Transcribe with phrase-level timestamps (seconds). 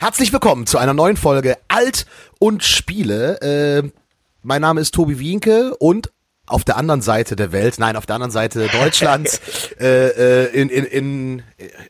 [0.00, 2.06] Herzlich willkommen zu einer neuen Folge Alt
[2.38, 3.38] und Spiele.
[3.42, 3.90] Äh,
[4.42, 6.10] mein Name ist Tobi Wienke und
[6.46, 9.42] auf der anderen Seite der Welt, nein, auf der anderen Seite Deutschlands,
[9.78, 11.42] äh, äh, in, in, in,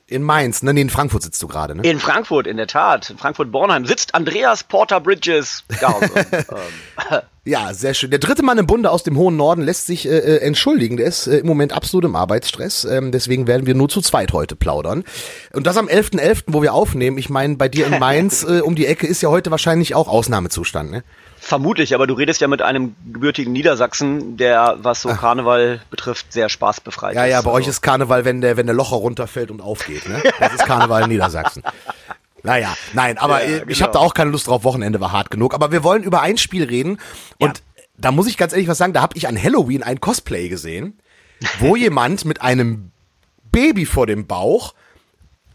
[0.08, 1.88] in Mainz, ne, nee, in Frankfurt sitzt du gerade, ne?
[1.88, 3.10] In Frankfurt, in der Tat.
[3.10, 5.62] In Frankfurt-Bornheim sitzt Andreas Porter Bridges.
[5.80, 7.20] Ja, ähm,
[7.50, 8.10] Ja, sehr schön.
[8.10, 10.96] Der dritte Mann im Bunde aus dem hohen Norden lässt sich äh, äh, entschuldigen.
[10.98, 12.84] Der ist äh, im Moment absolut im Arbeitsstress.
[12.84, 15.02] Ähm, deswegen werden wir nur zu zweit heute plaudern.
[15.52, 17.18] Und das am 11.11., .11., wo wir aufnehmen.
[17.18, 20.06] Ich meine, bei dir in Mainz äh, um die Ecke ist ja heute wahrscheinlich auch
[20.06, 21.02] Ausnahmezustand, ne?
[21.40, 26.48] Vermutlich, aber du redest ja mit einem gebürtigen Niedersachsen, der, was so Karneval betrifft, sehr
[26.50, 27.30] spaßbefreit Ja, ist.
[27.32, 30.22] ja, bei euch Also, ist Karneval, wenn der, wenn der Locher runterfällt und aufgeht, ne?
[30.38, 31.64] Das ist Karneval in Niedersachsen.
[32.42, 33.80] Naja, nein, aber Ja, ich genau.
[33.80, 35.54] habe da auch keine Lust drauf, Wochenende war hart genug.
[35.54, 36.98] Aber wir wollen über ein Spiel reden
[37.38, 37.62] und
[37.98, 40.98] da muss ich ganz ehrlich was sagen, da habe ich an Halloween ein Cosplay gesehen,
[41.58, 42.92] wo jemand mit einem
[43.52, 44.74] Baby vor dem Bauch,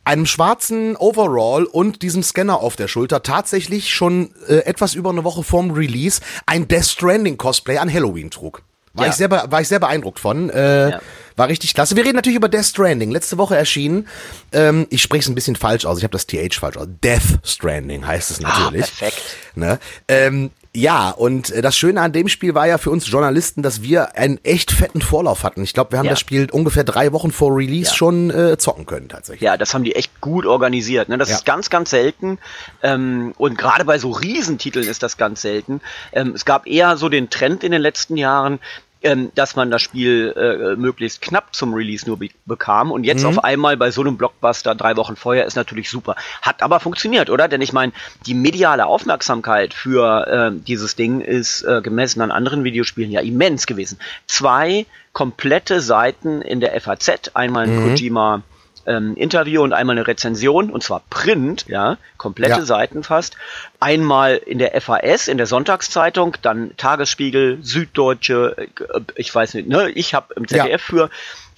[0.03, 5.23] einem schwarzen Overall und diesem Scanner auf der Schulter tatsächlich schon äh, etwas über eine
[5.23, 8.61] Woche vorm Release ein Death Stranding Cosplay an Halloween trug.
[8.95, 9.11] War, Ja.
[9.11, 10.49] ich sehr, war ich sehr beeindruckt von.
[10.49, 10.99] Äh, Ja.
[11.37, 11.97] War richtig klasse.
[11.97, 13.11] Wir reden natürlich über Death Stranding.
[13.11, 14.07] Letzte Woche erschienen.
[14.53, 15.97] Ähm, ich spreche es ein bisschen falsch aus.
[15.97, 16.87] Ich habe das TH falsch aus.
[17.03, 18.83] Death Stranding heißt es natürlich.
[18.85, 19.21] Ah, perfekt.
[19.55, 19.79] Ne?
[20.07, 23.81] Ähm, ja, und äh, das Schöne an dem Spiel war ja für uns Journalisten, dass
[23.81, 25.61] wir einen echt fetten Vorlauf hatten.
[25.63, 26.11] Ich glaube, wir haben Ja.
[26.11, 27.95] das Spiel ungefähr drei Wochen vor Release Ja.
[27.95, 29.41] schon äh, zocken können tatsächlich.
[29.41, 31.09] Ja, das haben die echt gut organisiert.
[31.09, 31.17] Ne?
[31.17, 31.35] Das Ja.
[31.35, 32.37] ist ganz, ganz selten.
[32.81, 35.81] Ähm, und gerade bei so Riesentiteln ist das ganz selten.
[36.13, 38.59] Ähm, es gab eher so den Trend in den letzten Jahren,
[39.05, 42.91] ähm, dass man das Spiel äh, möglichst knapp zum Release nur be bekam.
[42.91, 46.15] Und jetzt auf einmal bei so einem Blockbuster drei Wochen vorher ist natürlich super.
[46.41, 47.47] Hat aber funktioniert, oder?
[47.47, 47.91] Denn ich meine,
[48.25, 53.67] die mediale Aufmerksamkeit für ähm, dieses Ding ist äh, gemessen an anderen Videospielen ja immens
[53.67, 53.99] gewesen.
[54.27, 58.43] Zwei komplette Seiten in der FAZ, einmal ein Kojima
[58.85, 62.65] ähm, Interview und einmal eine Rezension, und zwar Print, ja, komplette Ja.
[62.65, 63.35] Seiten fast.
[63.79, 69.89] Einmal in der FAS, in der Sonntagszeitung, dann Tagesspiegel, Süddeutsche, äh, ich weiß nicht, ne,
[69.89, 71.09] ich habe im ZDF für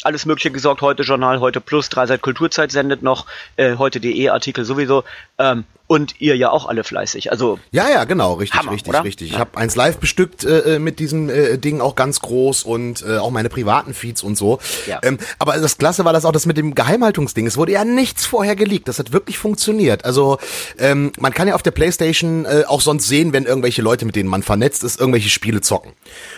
[0.04, 5.04] alles Mögliche gesorgt, heute Journal, heute Plus, Dreiseit Kulturzeit sendet noch, äh, heute.de Artikel sowieso,
[5.38, 7.32] ähm, und ihr ja auch alle fleißig.
[7.32, 9.04] Also Ja, ja, genau, richtig, Hammer, richtig, oder?
[9.04, 9.28] richtig.
[9.28, 9.40] Ich Ja.
[9.40, 13.18] habe eins live bestückt äh, äh, mit diesem äh, Ding auch ganz groß und äh,
[13.18, 14.60] auch meine privaten Feeds und so.
[14.86, 15.00] Ja.
[15.04, 17.48] Ähm, aber das Klasse war das auch das mit dem Geheimhaltungsding.
[17.48, 18.88] Es wurde ja nichts vorher geleakt.
[18.88, 20.04] Das hat wirklich funktioniert.
[20.06, 20.38] Also
[20.78, 24.16] ähm, man kann ja auf der PlayStation äh, auch sonst sehen, wenn irgendwelche Leute, mit
[24.16, 25.94] denen man vernetzt ist, irgendwelche Spiele zocken.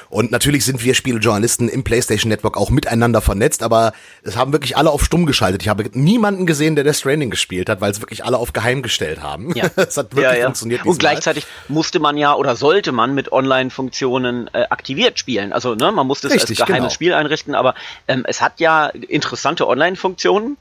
[0.10, 3.94] Und natürlich sind wir Spielejournalisten im PlayStation Network auch miteinander vernetzt, aber
[4.24, 5.62] es haben wirklich alle auf stumm geschaltet.
[5.64, 8.82] Ich habe niemanden gesehen, der Death Stranding gespielt hat, weil es wirklich alle auf geheim
[8.82, 9.39] gestellt haben.
[9.56, 9.70] Ja.
[9.76, 10.86] es hat wirklich funktioniert.
[10.86, 15.54] Und gleichzeitig musste man ja oder sollte man mit Online-Funktionen äh, aktiviert spielen.
[15.54, 16.94] Also ne, man musste es Richtig, als geheimes genau.
[16.94, 17.76] Spiel einrichten, aber
[18.08, 20.58] ähm, es hat ja interessante Online-Funktionen.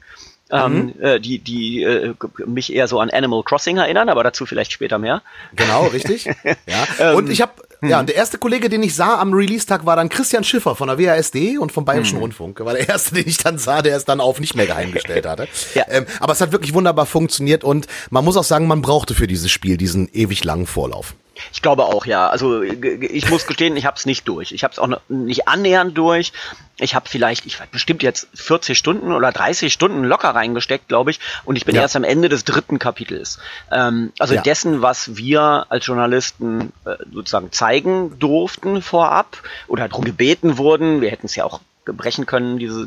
[0.50, 1.02] Ähm, Mhm.
[1.04, 2.14] äh, die die äh,
[2.46, 5.20] mich eher so an Animal Crossing erinnern, aber dazu vielleicht später mehr.
[5.54, 6.26] Genau, richtig.
[6.98, 7.12] Ja.
[7.12, 7.52] Und ich habe,
[7.82, 10.88] ja, und der erste Kollege, den ich sah am Release-Tag, war dann Christian Schiffer von
[10.88, 12.58] der WASD und vom Bayerischen Rundfunk.
[12.60, 15.26] War der erste, den ich dann sah, der es dann auf nicht mehr geheim gestellt
[15.26, 15.48] hatte.
[15.74, 15.84] Ja.
[15.88, 19.26] ähm, aber es hat wirklich wunderbar funktioniert und man muss auch sagen, man brauchte für
[19.26, 21.14] dieses Spiel diesen ewig langen Vorlauf.
[21.52, 22.28] Ich glaube auch, ja.
[22.28, 24.52] Also ich muss gestehen, ich habe es nicht durch.
[24.52, 26.32] Ich habe es auch nicht annähernd durch.
[26.80, 31.10] Ich habe vielleicht, ich weiß bestimmt jetzt 40 Stunden oder 30 Stunden locker reingesteckt, glaube
[31.10, 31.18] ich.
[31.44, 31.82] Und ich bin Ja.
[31.82, 33.38] erst am Ende des dritten Kapitels.
[33.70, 34.42] Ähm, also Ja.
[34.42, 41.00] dessen, was wir als Journalisten äh, sozusagen zeigen durften vorab oder darum gebeten wurden.
[41.00, 42.86] Wir hätten es ja auch brechen können, diese,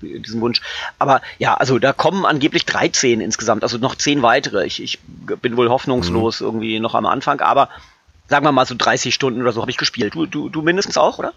[0.00, 0.62] diesen Wunsch.
[0.98, 4.64] Aber ja, also da kommen angeblich 13 insgesamt, also noch 10 weitere.
[4.64, 6.46] Ich, ich bin wohl hoffnungslos Mhm.
[6.46, 7.68] irgendwie noch am Anfang, aber
[8.28, 10.14] sagen wir mal so 30 Stunden oder so habe ich gespielt.
[10.14, 11.34] Du, du, du mindestens auch, oder?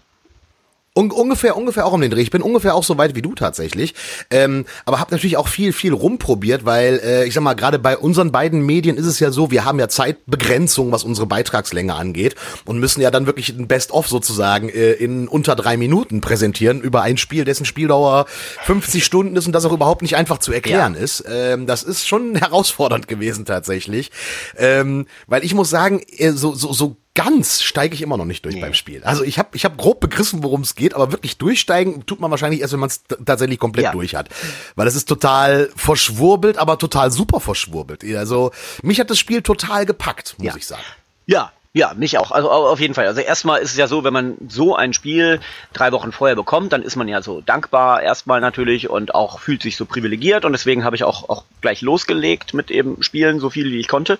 [0.96, 2.22] Un ungefähr, ungefähr auch um den Dreh.
[2.22, 3.94] Ich bin ungefähr auch so weit wie du tatsächlich.
[4.30, 7.98] Ähm, aber habe natürlich auch viel, viel rumprobiert, weil äh, ich sag mal, gerade bei
[7.98, 12.34] unseren beiden Medien ist es ja so, wir haben ja Zeitbegrenzung, was unsere Beitragslänge angeht
[12.64, 17.02] und müssen ja dann wirklich ein Best-of sozusagen äh, in unter drei Minuten präsentieren über
[17.02, 18.24] ein Spiel, dessen Spieldauer
[18.64, 21.00] 50 Stunden ist und das auch überhaupt nicht einfach zu erklären Ja.
[21.00, 21.24] ist.
[21.28, 24.10] Ähm, das ist schon herausfordernd gewesen tatsächlich.
[24.56, 28.44] Ähm, weil ich muss sagen, äh, so, so, so ganz steige ich immer noch nicht
[28.44, 29.02] durch beim Spiel.
[29.02, 32.30] Also ich habe ich hab grob begriffen, worum es geht, aber wirklich durchsteigen tut man
[32.30, 33.90] wahrscheinlich erst, wenn man es tatsächlich komplett Ja.
[33.92, 34.28] durch hat.
[34.76, 38.04] Weil es ist total verschwurbelt, aber total super verschwurbelt.
[38.14, 38.52] Also
[38.82, 40.56] mich hat das Spiel total gepackt, muss Ja.
[40.56, 40.82] ich sagen.
[41.26, 42.30] Ja, ja, mich auch.
[42.30, 43.06] Also au- auf jeden Fall.
[43.06, 45.40] Also erstmal ist es ja so, wenn man so ein Spiel
[45.74, 49.60] drei Wochen vorher bekommt, dann ist man ja so dankbar erstmal natürlich und auch fühlt
[49.62, 53.50] sich so privilegiert und deswegen habe ich auch, auch gleich losgelegt mit eben Spielen, so
[53.50, 54.18] viel wie ich konnte.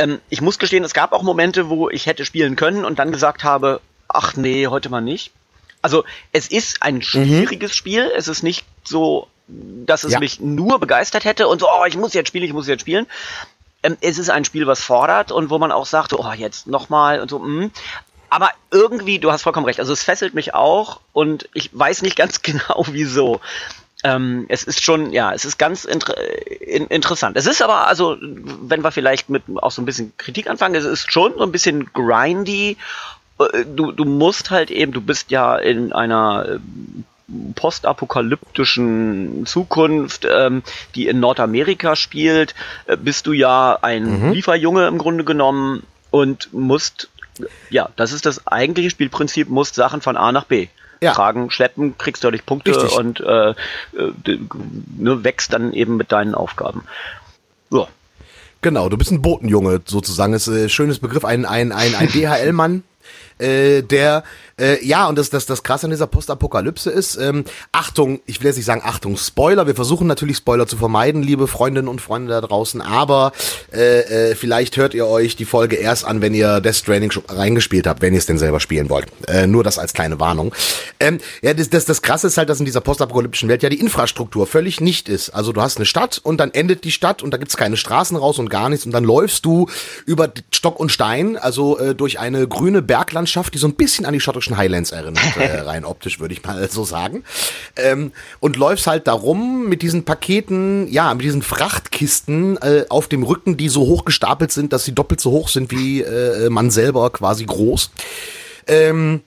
[0.00, 3.12] Ähm, ich muss gestehen, es gab auch Momente, wo ich hätte spielen können und dann
[3.12, 5.30] gesagt habe, ach nee, heute mal nicht.
[5.82, 8.10] Also es ist ein schwieriges Spiel.
[8.16, 10.18] Es ist nicht so, dass es Ja.
[10.20, 13.06] mich nur begeistert hätte und so, oh, ich muss jetzt spielen, ich muss jetzt spielen.
[13.82, 17.20] ähm, es ist ein Spiel, was fordert und wo man auch sagt, oh, jetzt nochmal
[17.20, 17.70] und so, mh.
[18.28, 22.14] Aber irgendwie, du hast vollkommen recht, also es fesselt mich auch und ich weiß nicht
[22.22, 23.40] ganz genau wieso.
[24.02, 26.14] Ähm, es ist schon, ja, es ist ganz inter
[26.60, 27.36] in interessant.
[27.36, 30.84] Es ist aber, also, wenn wir vielleicht mit auch so ein bisschen Kritik anfangen, es
[30.84, 32.78] ist schon so ein bisschen grindy.
[33.38, 37.04] Äh, du, du musst halt eben, du bist ja in einer ähm,
[37.54, 40.62] postapokalyptischen Zukunft, ähm,
[40.94, 42.54] die in Nordamerika spielt,
[42.86, 44.32] äh, bist du ja ein mhm.
[44.32, 47.10] Lieferjunge im Grunde genommen und musst,
[47.68, 50.68] ja, das ist das eigentliche Spielprinzip, musst Sachen von A nach B
[51.02, 51.12] ja.
[51.12, 52.96] tragen, schleppen, kriegst dadurch Punkte Richtig.
[52.96, 53.54] und äh, äh,
[54.96, 56.84] ne, wächst dann eben mit deinen Aufgaben.
[57.70, 57.86] Ja.
[58.62, 60.32] Genau, du bist ein Botenjunge sozusagen.
[60.32, 62.82] Das ist ein schönes Begriff, ein, ein, ein, ein DHL-Mann,
[63.38, 64.24] äh, der
[64.60, 68.48] äh, ja, und das, das, das krasse an dieser Postapokalypse ist, ähm, Achtung, ich will
[68.48, 72.32] jetzt nicht sagen Achtung, Spoiler, wir versuchen natürlich Spoiler zu vermeiden, liebe Freundinnen und Freunde
[72.32, 73.32] da draußen, aber
[73.72, 77.24] äh, äh, vielleicht hört ihr euch die Folge erst an, wenn ihr Death Stranding schon
[77.26, 79.06] reingespielt habt, wenn ihr es denn selber spielen wollt.
[79.28, 80.54] Äh, nur das als kleine Warnung.
[80.98, 83.80] Ähm, ja, das, das, das krasse ist halt, dass in dieser postapokalyptischen Welt ja die
[83.80, 85.30] Infrastruktur völlig nicht ist.
[85.30, 88.16] Also du hast eine Stadt und dann endet die Stadt und da gibt's keine Straßen
[88.16, 89.68] raus und gar nichts und dann läufst du
[90.04, 94.12] über Stock und Stein, also äh, durch eine grüne Berglandschaft, die so ein bisschen an
[94.12, 97.24] die schottischen Highlands erinnert, äh, rein optisch würde ich mal so sagen.
[97.76, 103.22] Ähm, und läufst halt darum mit diesen Paketen, ja, mit diesen Frachtkisten äh, auf dem
[103.22, 106.70] Rücken, die so hoch gestapelt sind, dass sie doppelt so hoch sind wie äh, man
[106.70, 107.90] selber quasi groß.
[108.66, 109.22] Ähm,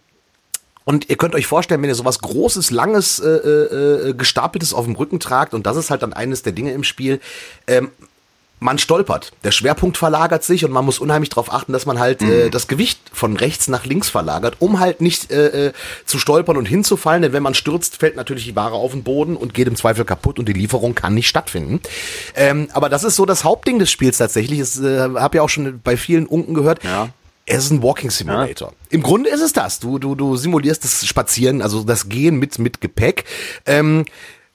[0.86, 4.86] und ihr könnt euch vorstellen, wenn ihr sowas Großes, Langes, äh, äh, äh Gestapeltes auf
[4.86, 7.22] dem Rücken tragt, und das ist halt dann eines der Dinge im Spiel,
[7.68, 7.90] ähm,
[8.64, 9.32] man stolpert.
[9.44, 12.32] Der Schwerpunkt verlagert sich und man muss unheimlich darauf achten, dass man halt äh, mhm.
[12.32, 15.74] äh, das Gewicht von rechts nach links verlagert, um halt nicht äh, äh,
[16.06, 17.22] zu stolpern und hinzufallen.
[17.22, 20.06] Denn wenn man stürzt, fällt natürlich die Ware auf den Boden und geht im Zweifel
[20.06, 21.82] kaputt und die Lieferung kann nicht stattfinden.
[22.36, 24.60] Ähm, aber das ist so das Hauptding des Spiels tatsächlich.
[24.60, 26.84] Ich äh, habe ja auch schon bei vielen Unken gehört.
[26.84, 27.10] Ja.
[27.46, 28.70] Es ist ein Walking Simulator.
[28.70, 28.76] Ja.
[28.90, 29.80] Im Grunde ist es das.
[29.80, 33.26] Du, du, du simulierst das Spazieren, also das Gehen mit, mit Gepäck.
[33.66, 34.06] Ähm,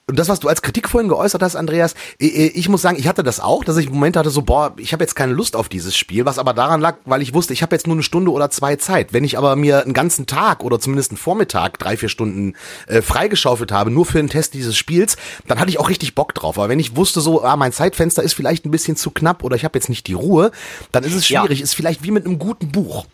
[0.09, 3.21] und das, was du als Kritik vorhin geäußert hast, Andreas, ich muss sagen, ich hatte
[3.21, 5.69] das auch, dass ich im Moment hatte so, boah, ich habe jetzt keine Lust auf
[5.69, 8.31] dieses Spiel, was aber daran lag, weil ich wusste, ich habe jetzt nur eine Stunde
[8.31, 9.13] oder zwei Zeit.
[9.13, 12.55] Wenn ich aber mir einen ganzen Tag oder zumindest einen Vormittag, drei, vier Stunden
[12.87, 15.15] äh, freigeschaufelt habe, nur für den Test dieses Spiels,
[15.47, 16.57] dann hatte ich auch richtig Bock drauf.
[16.57, 19.55] Aber wenn ich wusste so, ah, mein Zeitfenster ist vielleicht ein bisschen zu knapp oder
[19.55, 20.51] ich habe jetzt nicht die Ruhe,
[20.91, 21.59] dann ist es schwierig.
[21.59, 21.63] Ja.
[21.63, 23.05] Ist vielleicht wie mit einem guten Buch.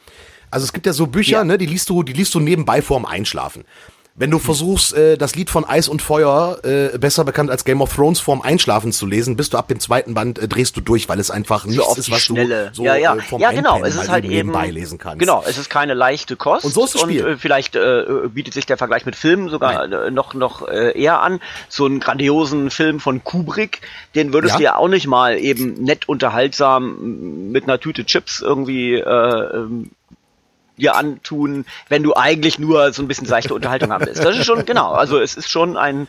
[0.50, 1.44] Also es gibt ja so Bücher, ja.
[1.44, 3.65] ne, die liest du, die liest du nebenbei vorm Einschlafen.
[4.17, 7.81] Wenn du versuchst, äh, das Lied von Eis und Feuer, äh, besser bekannt als Game
[7.81, 10.79] of Thrones, vorm Einschlafen zu lesen, bist du ab dem zweiten Band äh, drehst du
[10.81, 12.67] durch, weil es einfach nichts so ist, was Schnelle.
[12.69, 13.15] du so ja, ja.
[13.17, 13.83] Äh, vom ja, genau.
[13.83, 15.19] es ist halt eben lesen kannst.
[15.19, 16.63] Genau, es ist keine leichte Kost.
[16.63, 17.25] Und so ist das Spiel.
[17.25, 20.97] Und äh, vielleicht äh, bietet sich der Vergleich mit Filmen sogar äh, noch noch äh,
[20.97, 21.41] eher an.
[21.68, 23.81] So einen grandiosen Film von Kubrick,
[24.15, 24.57] den würdest ja.
[24.57, 29.91] du ja auch nicht mal eben nett unterhaltsam mit einer Tüte Chips irgendwie äh, ähm,
[30.77, 34.24] dir antun, wenn du eigentlich nur so ein bisschen seichte Unterhaltung haben willst.
[34.24, 36.07] Das ist schon, genau, also es ist schon ein,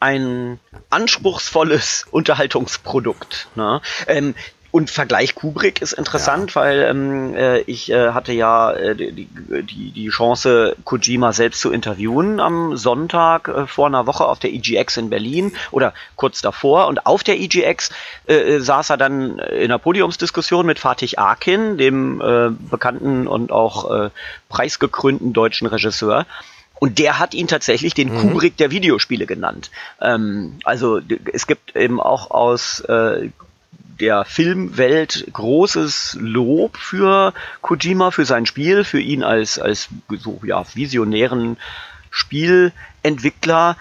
[0.00, 0.58] ein
[0.90, 3.48] anspruchsvolles Unterhaltungsprodukt.
[3.54, 3.80] Ne?
[4.06, 4.34] Ähm,
[4.72, 6.62] und Vergleich Kubrick ist interessant, ja.
[6.62, 11.70] weil ähm, äh, ich äh, hatte ja äh, die, die, die Chance, Kojima selbst zu
[11.70, 16.86] interviewen am Sonntag äh, vor einer Woche auf der EGX in Berlin oder kurz davor.
[16.86, 17.90] Und auf der EGX
[18.26, 23.52] äh, äh, saß er dann in einer Podiumsdiskussion mit Fatih Akin, dem äh, bekannten und
[23.52, 24.10] auch äh,
[24.48, 26.24] preisgekrönten deutschen Regisseur.
[26.78, 28.20] Und der hat ihn tatsächlich den mhm.
[28.20, 29.70] Kubrick der Videospiele genannt.
[30.00, 30.98] Ähm, also
[31.30, 33.28] es gibt eben auch aus äh,
[34.00, 40.64] der Filmwelt großes Lob für Kojima, für sein Spiel, für ihn als, als so, ja,
[40.74, 41.56] visionären
[42.10, 43.76] Spielentwickler.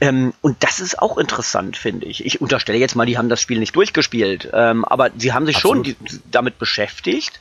[0.00, 2.24] Ähm, und das ist auch interessant, finde ich.
[2.24, 5.56] Ich unterstelle jetzt mal, die haben das Spiel nicht durchgespielt, ähm, aber sie haben sich
[5.56, 5.86] Absolut.
[5.86, 7.40] schon die, damit beschäftigt.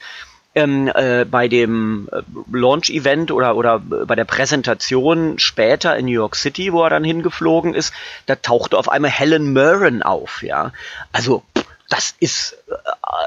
[0.56, 6.36] Ähm, äh, bei dem äh, Launch-Event oder, oder bei der Präsentation später in New York
[6.36, 7.92] City, wo er dann hingeflogen ist,
[8.28, 10.72] da tauchte auf einmal Helen Mirren auf, ja.
[11.12, 11.42] Also
[11.90, 12.74] das ist äh,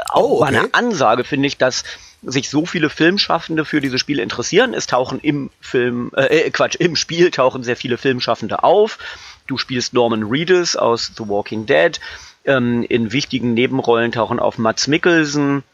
[0.08, 0.56] auch oh, okay.
[0.56, 1.84] eine Ansage, finde ich, dass
[2.22, 4.74] sich so viele Filmschaffende für diese Spiele interessieren.
[4.74, 8.98] Es tauchen im Film, äh, äh, Quatsch, im Spiel tauchen sehr viele Filmschaffende auf.
[9.46, 12.00] Du spielst Norman Reedus aus The Walking Dead.
[12.44, 15.64] Ähm, in wichtigen Nebenrollen tauchen auf Mats Mikkelsen,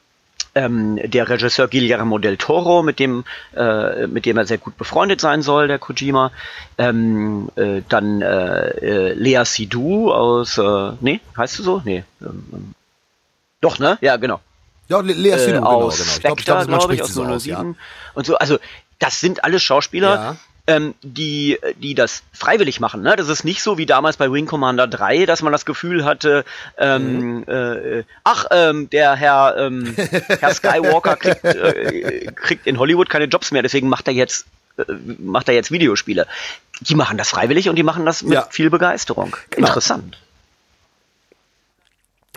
[0.55, 3.25] ähm, der Regisseur Guillermo del Toro, mit dem,
[3.57, 6.31] äh, mit dem er sehr gut befreundet sein soll, der Kojima.
[6.79, 11.83] Ähm, äh, dann äh, äh Lea Sidou aus, äh, nee, heißt du so?
[11.85, 12.05] Nee.
[12.21, 12.75] Ähm, ähm
[13.61, 13.97] doch, ne?
[14.01, 14.41] Ja, genau.
[14.89, 16.11] Ja, Lea Sidou, äh, genau, aus genau.
[16.11, 17.75] Spectre, glaube ich, glaub, glaub, ich, aus 007 ja.
[18.15, 18.37] und so.
[18.37, 18.59] Also,
[18.99, 20.37] das sind alles Schauspieler, ja.
[20.67, 23.03] Ähm, die, die das freiwillig machen.
[23.03, 23.17] Ne?
[23.17, 26.45] Das ist nicht so wie damals bei Wing Commander 3, dass man das Gefühl hatte,
[26.79, 27.45] ähm, mhm.
[27.49, 33.51] äh, ach, ähm, der Herr, ähm, Herr Skywalker kriegt, äh, kriegt in Hollywood keine Jobs
[33.51, 34.47] mehr, deswegen macht er jetzt
[34.79, 34.85] äh,
[35.19, 36.27] macht er jetzt Videospiele.
[36.81, 38.47] Die machen das freiwillig und die machen das mit ja.
[38.51, 39.37] viel Begeisterung.
[39.51, 39.67] Genau.
[39.67, 40.19] Interessant.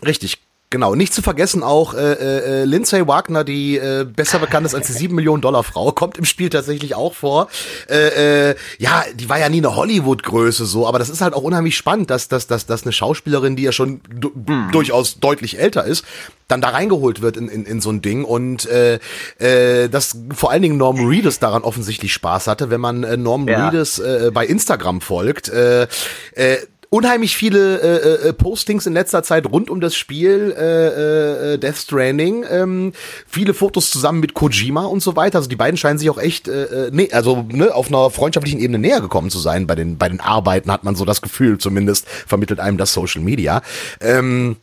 [0.06, 0.40] Richtig,
[0.72, 4.88] Genau, nicht zu vergessen auch äh, äh, Lindsay Wagner, die äh, besser bekannt ist als
[4.88, 7.50] die 7 Millionen Dollar Frau, kommt im Spiel tatsächlich auch vor.
[7.88, 11.44] Äh, äh, ja, die war ja nie eine Hollywood-Größe so, aber das ist halt auch
[11.44, 14.72] unheimlich spannend, dass, dass, dass, dass eine Schauspielerin, die ja schon mhm.
[14.72, 16.04] durchaus deutlich älter ist,
[16.48, 19.00] dann da reingeholt wird in, in, in so ein Ding und äh,
[19.40, 23.48] äh, dass vor allen Dingen Norm Reedus daran offensichtlich Spaß hatte, wenn man äh, Norm
[23.48, 23.70] ja.
[23.70, 25.50] Reedus äh, bei Instagram folgt.
[25.50, 25.88] Äh,
[26.34, 26.58] äh,
[26.90, 31.78] unheimlich viele äh, äh, Postings in letzter Zeit rund um das Spiel äh, äh, Death
[31.78, 32.94] Stranding, ähm,
[33.28, 35.38] viele Fotos zusammen mit Kojima und so weiter.
[35.38, 38.80] Also die beiden scheinen sich auch echt, äh, nee, also ne, auf einer freundschaftlichen Ebene
[38.80, 39.68] näher gekommen zu sein.
[39.68, 43.22] Bei den bei den Arbeiten hat man so das Gefühl, zumindest vermittelt einem das Social
[43.22, 43.62] Media.
[44.00, 44.58] Ähm,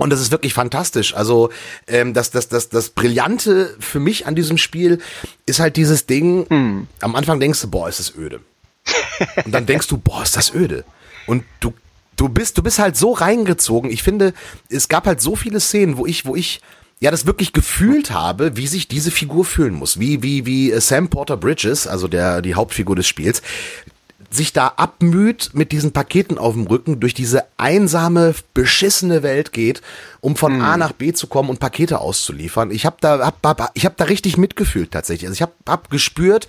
[0.00, 1.14] und das ist wirklich fantastisch.
[1.14, 1.50] Also
[1.86, 4.98] ähm, das, das, das, das Brillante für mich an diesem Spiel
[5.44, 6.46] ist halt dieses Ding.
[6.48, 6.86] Hm.
[7.00, 8.40] Am Anfang denkst du, boah, ist das öde.
[9.44, 10.84] Und dann denkst du, boah, ist das öde.
[11.26, 11.72] Und du,
[12.16, 13.90] du bist, du bist halt so reingezogen.
[13.90, 14.34] Ich finde,
[14.68, 16.60] es gab halt so viele Szenen, wo ich, wo ich
[17.00, 19.98] ja das wirklich gefühlt habe, wie sich diese Figur fühlen muss.
[19.98, 23.42] Wie, wie, wie Sam Porter Bridges, also der, die Hauptfigur des Spiels,
[24.30, 29.82] sich da abmüht mit diesen Paketen auf dem Rücken durch diese einsame, beschissene Welt geht,
[30.20, 30.60] um von hm.
[30.62, 32.70] A nach B zu kommen und Pakete auszuliefern.
[32.70, 35.26] Ich habe da, hab, hab, ich hab da richtig mitgefühlt tatsächlich.
[35.28, 36.46] Also ich habe hab gespürt,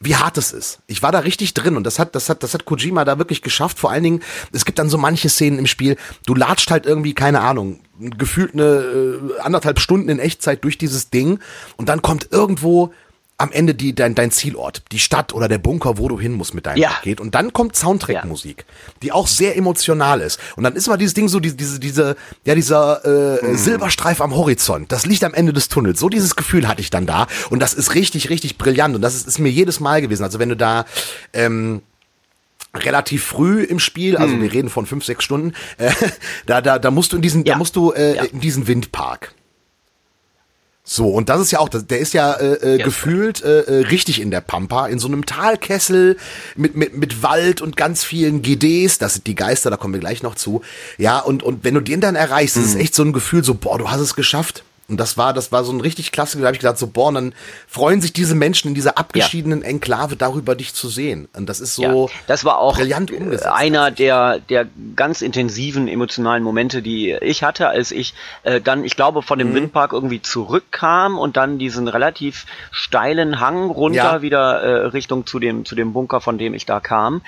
[0.00, 0.78] wie hart es ist.
[0.86, 3.42] Ich war da richtig drin und das hat, das hat, das hat Kojima da wirklich
[3.42, 3.78] geschafft.
[3.78, 7.14] Vor allen Dingen, es gibt dann so manche Szenen im Spiel, du latscht halt irgendwie,
[7.14, 11.40] keine Ahnung, gefühlt eine äh, anderthalb Stunden in Echtzeit durch dieses Ding
[11.76, 12.92] und dann kommt irgendwo
[13.40, 16.54] am Ende die, dein, dein Zielort, die Stadt oder der Bunker, wo du hin musst
[16.54, 16.88] mit deinem ja.
[16.88, 17.20] Paket.
[17.20, 18.92] Und dann kommt Soundtrack-Musik, ja.
[19.02, 20.40] die auch sehr emotional ist.
[20.56, 23.56] Und dann ist mal dieses Ding so, diese, diese, diese ja, dieser äh, hm.
[23.56, 24.90] Silberstreif am Horizont.
[24.90, 26.00] Das Licht am Ende des Tunnels.
[26.00, 27.28] So dieses Gefühl hatte ich dann da.
[27.48, 28.96] Und das ist richtig, richtig brillant.
[28.96, 30.24] Und das ist, ist mir jedes Mal gewesen.
[30.24, 30.84] Also wenn du da
[31.32, 31.82] ähm,
[32.74, 34.42] relativ früh im Spiel, also hm.
[34.42, 35.92] wir reden von fünf, sechs Stunden, äh,
[36.46, 37.54] da, da, da musst du in diesen, ja.
[37.54, 39.32] da musst du äh, in diesen Windpark.
[40.90, 42.84] So, und das ist ja auch, der ist ja äh, äh, ja.
[42.86, 46.16] gefühlt äh, äh, richtig in der Pampa, in so einem Talkessel
[46.56, 50.00] mit, mit, mit Wald und ganz vielen GDs, das sind die Geister, da kommen wir
[50.00, 50.62] gleich noch zu.
[50.96, 52.62] Ja, und, und wenn du den dann erreichst, mhm.
[52.62, 54.64] ist es echt so ein Gefühl, so, boah, du hast es geschafft.
[54.88, 57.12] Und das war, das war so ein richtig klasse, da habe ich gedacht, so, boah,
[57.12, 57.34] dann
[57.66, 59.62] freuen sich diese Menschen in dieser abgeschiedenen.
[59.62, 61.28] Enklave darüber, dich zu sehen.
[61.36, 63.46] Und das ist so ja, das war auch brillant umgesetzt.
[63.46, 64.66] Einer der, der
[64.96, 68.14] ganz intensiven emotionalen Momente, die ich hatte, als ich
[68.44, 69.56] äh, dann, ich glaube, von dem mhm.
[69.56, 74.22] Windpark irgendwie zurückkam und dann diesen relativ steilen Hang runter ja.
[74.22, 77.20] wieder äh, Richtung zu dem, zu dem Bunker, von dem ich da kam.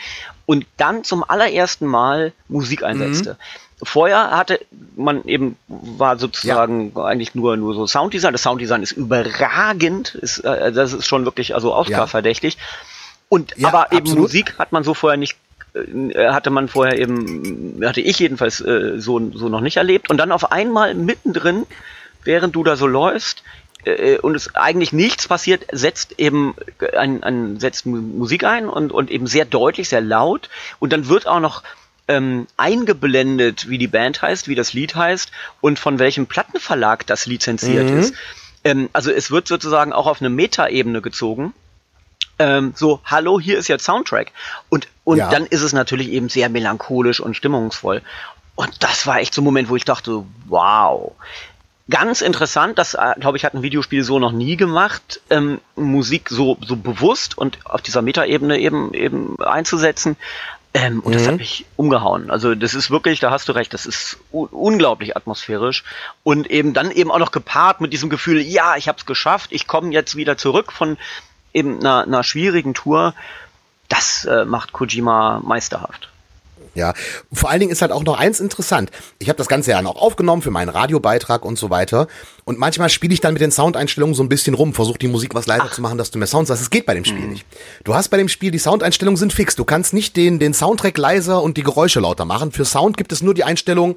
[0.46, 3.34] Und dann zum allerersten Mal Musik einsetzte.
[3.34, 4.60] Mhm vorher hatte
[4.96, 7.04] man eben, war sozusagen ja.
[7.04, 8.32] eigentlich nur, nur so Sounddesign.
[8.32, 12.58] Das Sounddesign ist überragend, ist, äh, das ist schon wirklich also Oscar-verdächtig.
[13.28, 14.08] Und ja, aber absolut.
[14.08, 15.37] eben Musik hat man so vorher nicht
[15.75, 20.10] äh, hatte man vorher eben, hatte ich jedenfalls äh, so, so noch nicht erlebt.
[20.10, 21.66] Und dann auf einmal mittendrin,
[22.25, 23.42] während du da so läufst,
[23.84, 26.54] äh, und es eigentlich nichts passiert, setzt eben
[26.96, 30.50] ein, ein setzt Musik ein und, und eben sehr deutlich, sehr laut.
[30.78, 31.62] Und dann wird auch noch
[32.10, 37.26] ähm, eingeblendet, wie die Band heißt, wie das Lied heißt und von welchem Plattenverlag das
[37.26, 37.98] lizenziert mhm.
[37.98, 38.14] ist.
[38.64, 41.54] Ähm, also es wird sozusagen auch auf eine Metaebene gezogen.
[42.40, 44.32] Ähm, so, hallo, hier ist jetzt Soundtrack.
[44.68, 45.30] Und, und ja.
[45.30, 48.02] dann ist es natürlich eben sehr melancholisch und stimmungsvoll.
[48.56, 51.12] Und das war echt so ein Moment, wo ich dachte, wow.
[51.88, 56.28] Ganz interessant, das äh, glaube ich hat ein Videospiel so noch nie gemacht, ähm, Musik
[56.28, 60.16] so so bewusst und auf dieser Metaebene eben eben einzusetzen.
[60.72, 61.14] Ähm, und mhm.
[61.14, 61.38] das hat mhm.
[61.38, 62.30] mich umgehauen.
[62.30, 65.82] Also das ist wirklich, da hast du recht, das ist unglaublich atmosphärisch
[66.22, 69.50] und eben dann eben auch noch gepaart mit diesem Gefühl, ja, ich habe es geschafft,
[69.52, 70.96] ich komme jetzt wieder zurück von
[71.52, 73.14] eben einer, einer schwierigen Tour.
[73.88, 76.08] Das äh, macht Kojima meisterhaft.
[76.74, 76.94] Ja,
[77.32, 78.90] vor allen Dingen ist halt auch noch eins interessant.
[79.18, 82.06] Ich habe das Ganze ja noch aufgenommen für meinen Radiobeitrag und so weiter.
[82.44, 85.34] Und manchmal spiele ich dann mit den Soundeinstellungen so ein bisschen rum, versuche die Musik
[85.34, 85.72] was leiser Ach.
[85.72, 86.60] zu machen, dass du mehr Sounds hast.
[86.60, 87.32] Es geht bei dem Spiel mhm.
[87.32, 87.46] nicht.
[87.84, 89.56] Du hast bei dem Spiel, die Soundeinstellungen sind fix.
[89.56, 92.52] Du kannst nicht den, den Soundtrack leiser und die Geräusche lauter machen.
[92.52, 93.96] Für Sound gibt es nur die Einstellung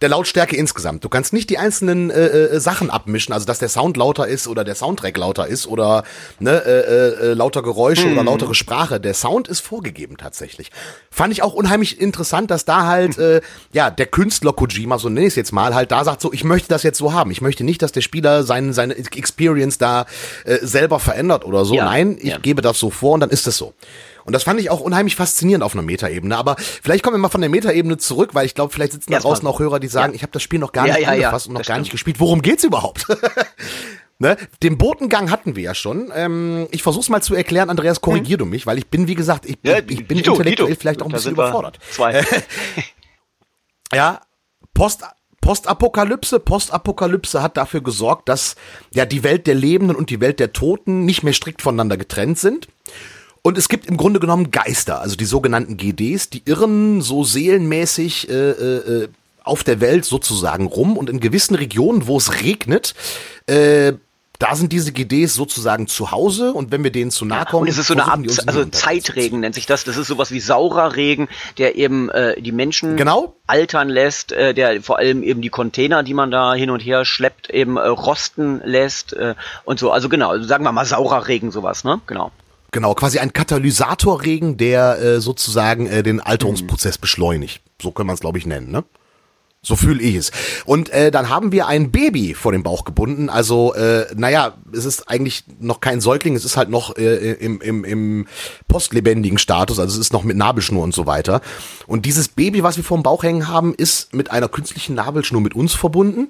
[0.00, 1.04] der Lautstärke insgesamt.
[1.04, 4.48] Du kannst nicht die einzelnen äh, äh, Sachen abmischen, also dass der Sound lauter ist
[4.48, 6.04] oder der Soundtrack lauter ist oder
[6.38, 8.12] ne, äh, äh, lauter Geräusche hm.
[8.12, 8.98] oder lautere Sprache.
[8.98, 10.70] Der Sound ist vorgegeben tatsächlich.
[11.10, 13.42] Fand ich auch unheimlich interessant, dass da halt äh,
[13.72, 16.44] ja der Künstler Kojima, so nenne ich es jetzt mal, halt da sagt so, ich
[16.44, 17.30] möchte das jetzt so haben.
[17.30, 20.06] Ich möchte nicht, dass der Spieler sein, seine Experience da
[20.44, 21.74] äh, selber verändert oder so.
[21.74, 21.84] Ja.
[21.84, 22.38] Nein, ich ja.
[22.38, 23.74] gebe das so vor und dann ist es so.
[24.30, 26.36] Und das fand ich auch unheimlich faszinierend auf einer Metaebene.
[26.36, 29.18] Aber vielleicht kommen wir mal von der Metaebene zurück, weil ich glaube, vielleicht sitzen da
[29.18, 30.14] draußen auch Hörer, die sagen, ja.
[30.18, 31.80] ich habe das Spiel noch gar nicht ja, angefasst und noch gar stimmt.
[31.80, 32.20] nicht gespielt.
[32.20, 33.08] Worum geht's überhaupt?
[34.22, 34.36] Ne?
[34.62, 36.12] Den Botengang hatten wir ja schon.
[36.14, 38.40] Ähm, ich versuch's mal zu erklären, Andreas, korrigier hm.
[38.40, 40.78] du mich, weil ich bin, wie gesagt, ich, ja, ich bin Dito, intellektuell Dito.
[40.78, 41.78] vielleicht auch ein bisschen überfordert.
[41.90, 42.22] Zwei.
[43.94, 44.20] ja,
[44.74, 45.04] Post,
[45.40, 46.38] Postapokalypse.
[46.38, 48.56] Postapokalypse hat dafür gesorgt, dass
[48.92, 52.38] ja die Welt der Lebenden und die Welt der Toten nicht mehr strikt voneinander getrennt
[52.38, 52.68] sind.
[53.42, 58.28] Und es gibt im Grunde genommen Geister, also die sogenannten GDs, die irren so seelenmäßig
[58.28, 59.08] äh, äh,
[59.44, 62.94] auf der Welt sozusagen rum und in gewissen Regionen, wo es regnet,
[63.46, 63.94] äh,
[64.40, 67.62] da sind diese GDs sozusagen zu Hause und wenn wir denen zu nahe kommen.
[67.62, 69.84] Und es ist so eine Art, also Zeitregen nennt sich das.
[69.84, 71.28] Das ist sowas wie saurer Regen,
[71.58, 73.36] der eben äh, die Menschen genau.
[73.46, 77.04] altern lässt, äh, der vor allem eben die Container, die man da hin und her
[77.04, 79.92] schleppt, eben äh, rosten lässt äh, und so.
[79.92, 82.00] Also genau, also sagen wir mal saurer Regen sowas, ne?
[82.06, 82.32] Genau.
[82.72, 87.00] Genau, quasi ein Katalysatorregen, der äh, sozusagen äh, den Alterungsprozess mhm.
[87.00, 87.62] beschleunigt.
[87.80, 88.84] So kann man es, glaube ich, nennen, ne?
[89.62, 90.32] So fühle ich es.
[90.64, 93.28] Und äh, dann haben wir ein Baby vor dem Bauch gebunden.
[93.28, 97.60] Also, äh, naja, es ist eigentlich noch kein Säugling, es ist halt noch äh, im,
[97.60, 98.26] im, im
[98.68, 101.42] postlebendigen Status, also es ist noch mit Nabelschnur und so weiter.
[101.86, 105.42] Und dieses Baby, was wir vor dem Bauch hängen haben, ist mit einer künstlichen Nabelschnur
[105.42, 106.28] mit uns verbunden.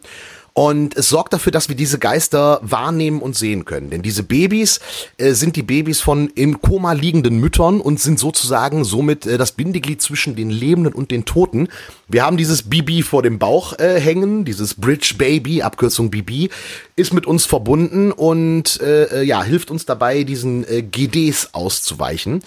[0.53, 3.91] Und es sorgt dafür, dass wir diese Geister wahrnehmen und sehen können.
[3.91, 4.81] Denn diese Babys
[5.17, 9.53] äh, sind die Babys von im Koma liegenden Müttern und sind sozusagen somit äh, das
[9.53, 11.69] Bindeglied zwischen den Lebenden und den Toten.
[12.09, 16.51] Wir haben dieses Bibi vor dem Bauch äh, hängen, dieses Bridge Baby, Abkürzung Bibi,
[16.97, 22.43] ist mit uns verbunden und äh, äh ja, hilft uns dabei, diesen äh, GDs auszuweichen.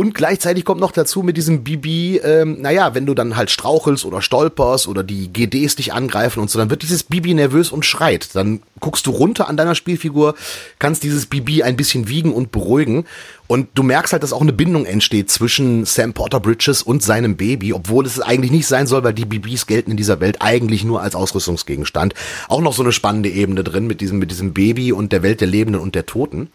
[0.00, 4.06] Und gleichzeitig kommt noch dazu mit diesem Bibi, ähm, naja, wenn du dann halt strauchelst
[4.06, 7.84] oder stolperst oder die GDs dich angreifen und so, dann wird dieses Bibi nervös und
[7.84, 8.34] schreit.
[8.34, 10.36] Dann guckst du runter an deiner Spielfigur,
[10.78, 13.04] kannst dieses Bibi ein bisschen wiegen und beruhigen.
[13.50, 17.36] Und du merkst halt, dass auch eine Bindung entsteht zwischen Sam Porter Bridges und seinem
[17.36, 20.84] Baby, obwohl es eigentlich nicht sein soll, weil die Bibis gelten in dieser Welt eigentlich
[20.84, 22.14] nur als Ausrüstungsgegenstand.
[22.46, 25.40] Auch noch so eine spannende Ebene drin mit diesem, mit diesem Baby und der Welt
[25.40, 26.48] der Lebenden und der Toten.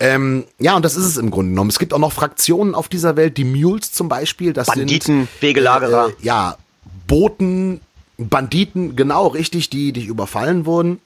[0.00, 1.70] Ähm, ja, und das ist es im Grunde genommen.
[1.70, 4.52] Es gibt auch noch Fraktionen auf dieser Welt, die Mules zum Beispiel.
[4.52, 6.08] Das Banditen, sind, Wegelagerer.
[6.08, 6.56] Äh, ja,
[7.06, 7.80] Boten,
[8.18, 10.98] Banditen, genau richtig, die dich überfallen wurden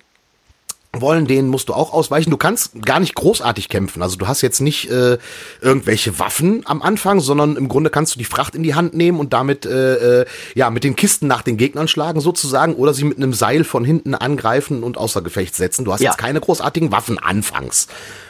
[1.01, 2.31] wollen, denen musst du auch ausweichen.
[2.31, 4.03] Du kannst gar nicht großartig kämpfen.
[4.03, 5.19] Also du hast jetzt nicht äh,
[5.61, 9.21] irgendwelche Waffen am Anfang, sondern im Grunde kannst du die Fracht in die Hand nehmen
[9.21, 13.05] und damit äh, äh, ja mit den Kisten nach den Gegnern schlagen sozusagen oder sie
[13.05, 15.85] mit einem Seil von hinten angreifen und außer Gefecht setzen.
[15.85, 16.11] Du hast ja.
[16.11, 17.89] jetzt keine großartigen Waffen anfangs.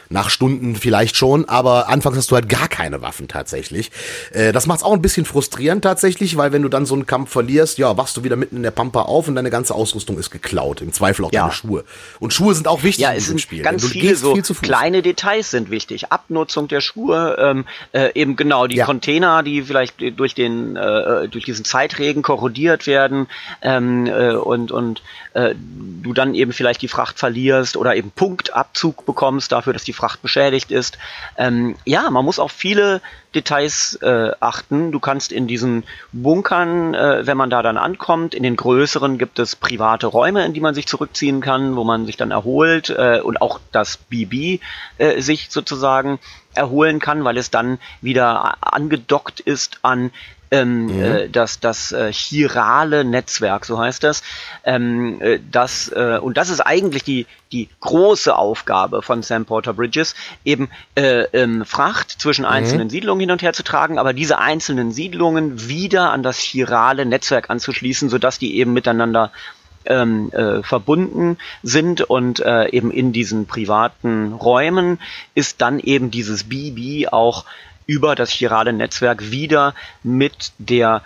[0.09, 3.91] Nach Stunden vielleicht schon, aber anfangs hast du halt gar keine Waffen tatsächlich.
[4.31, 7.31] Äh, das macht's auch ein bisschen frustrierend tatsächlich, weil wenn du dann so einen Kampf
[7.31, 10.31] verlierst, ja, wachst du wieder mitten in der Pampa auf und deine ganze Ausrüstung ist
[10.31, 10.81] geklaut.
[10.81, 11.41] Im Zweifel auch ja.
[11.41, 11.83] deine Schuhe.
[12.19, 13.63] Und Schuhe sind auch wichtig ja, es sind Spiel.
[13.63, 16.11] Ganz viele so viel kleine Details sind wichtig.
[16.11, 18.85] Abnutzung der Schuhe, ähm, äh, eben genau die ja.
[18.85, 23.27] Container, die vielleicht durch den äh, durch diesen Zeitregen korrodiert werden
[23.61, 25.01] ähm, äh, und und
[25.33, 25.55] äh,
[26.03, 30.21] du dann eben vielleicht die Fracht verlierst oder eben Punktabzug bekommst dafür, dass die Fracht
[30.21, 30.97] beschädigt ist.
[31.37, 33.01] Ähm, ja, man muss auf viele
[33.35, 34.91] Details äh, achten.
[34.91, 35.83] Du kannst in diesen
[36.13, 40.53] Bunkern, äh, wenn man da dann ankommt, in den größeren gibt es private Räume, in
[40.53, 44.61] die man sich zurückziehen kann, wo man sich dann erholt äh, und auch das BB
[44.97, 46.19] äh, sich sozusagen
[46.53, 50.11] erholen kann, weil es dann wieder angedockt ist an
[50.51, 51.03] ähm, mhm.
[51.03, 54.23] äh, das, das äh, chirale Netzwerk, so heißt das.
[54.63, 59.73] Ähm, äh, das äh, und das ist eigentlich die, die große Aufgabe von Sam Porter
[59.73, 62.51] Bridges, eben äh, ähm, Fracht zwischen mhm.
[62.51, 67.05] einzelnen Siedlungen hin und her zu tragen, aber diese einzelnen Siedlungen wieder an das chirale
[67.05, 69.31] Netzwerk anzuschließen, sodass die eben miteinander
[69.87, 74.99] ähm, äh, verbunden sind und äh, eben in diesen privaten Räumen
[75.33, 77.45] ist dann eben dieses BB auch
[77.87, 79.73] über das chirale Netzwerk wieder
[80.03, 81.01] mit der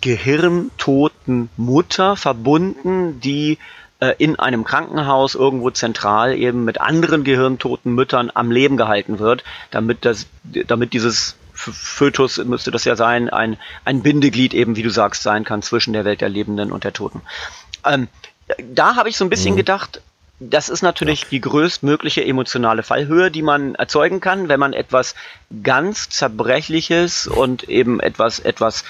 [0.00, 3.58] gehirntoten Mutter verbunden, die
[4.00, 9.44] äh, in einem Krankenhaus irgendwo zentral eben mit anderen gehirntoten Müttern am Leben gehalten wird,
[9.70, 10.26] damit das,
[10.66, 15.44] damit dieses Fötus müsste das ja sein, ein, ein Bindeglied eben, wie du sagst, sein
[15.44, 17.20] kann zwischen der Welt der Lebenden und der Toten.
[17.84, 18.08] Ähm,
[18.58, 19.58] da habe ich so ein bisschen mhm.
[19.58, 20.00] gedacht,
[20.50, 21.28] das ist natürlich ja.
[21.30, 25.14] die größtmögliche emotionale Fallhöhe, die man erzeugen kann, wenn man etwas
[25.62, 28.84] ganz Zerbrechliches und eben etwas, etwas,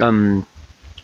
[0.00, 0.46] ähm,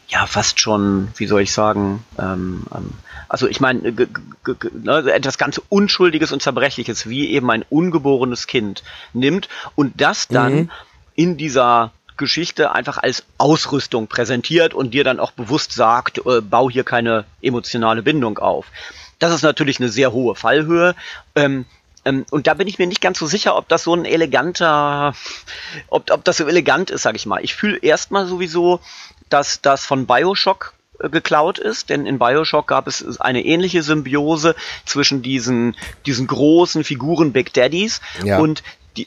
[0.08, 2.90] ja fast schon, wie soll ich sagen, ähm, ähm,
[3.28, 8.82] also ich meine, ne, etwas ganz Unschuldiges und Zerbrechliches, wie eben ein ungeborenes Kind
[9.14, 10.70] nimmt und das dann mhm.
[11.14, 16.68] in dieser Geschichte einfach als Ausrüstung präsentiert und dir dann auch bewusst sagt, äh, bau
[16.68, 18.66] hier keine emotionale Bindung auf.
[19.22, 20.96] Das ist natürlich eine sehr hohe Fallhöhe.
[21.36, 21.64] Ähm,
[22.04, 25.14] ähm, und da bin ich mir nicht ganz so sicher, ob das so ein eleganter,
[25.86, 27.38] ob, ob das so elegant ist, sag ich mal.
[27.44, 28.80] Ich fühle erstmal sowieso,
[29.28, 34.56] dass das von Bioshock äh, geklaut ist, denn in Bioshock gab es eine ähnliche Symbiose
[34.86, 38.40] zwischen diesen, diesen großen Figuren Big Daddies ja.
[38.40, 38.64] und
[38.96, 39.06] die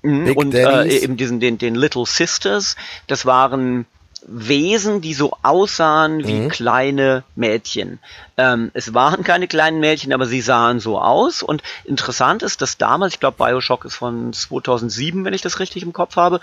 [0.00, 2.76] mh, und äh, eben diesen den, den Little Sisters.
[3.06, 3.84] Das waren
[4.26, 6.48] Wesen, die so aussahen wie mhm.
[6.48, 7.98] kleine Mädchen.
[8.36, 11.42] Ähm, es waren keine kleinen Mädchen, aber sie sahen so aus.
[11.42, 15.82] Und interessant ist, dass damals, ich glaube, Bioshock ist von 2007, wenn ich das richtig
[15.82, 16.40] im Kopf habe,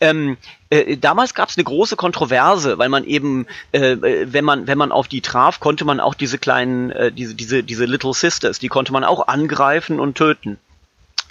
[0.00, 0.38] ähm,
[0.70, 4.78] äh, damals gab es eine große Kontroverse, weil man eben, äh, äh, wenn man wenn
[4.78, 8.58] man auf die traf, konnte man auch diese kleinen, äh, diese diese diese Little Sisters,
[8.58, 10.58] die konnte man auch angreifen und töten.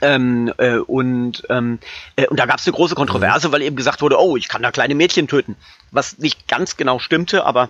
[0.02, 1.80] Ähm, äh, und, ähm,
[2.16, 3.52] äh, und da gab es eine große Kontroverse, mhm.
[3.52, 5.56] weil eben gesagt wurde, oh, ich kann da kleine Mädchen töten.
[5.92, 7.70] Was nicht ganz genau stimmte, aber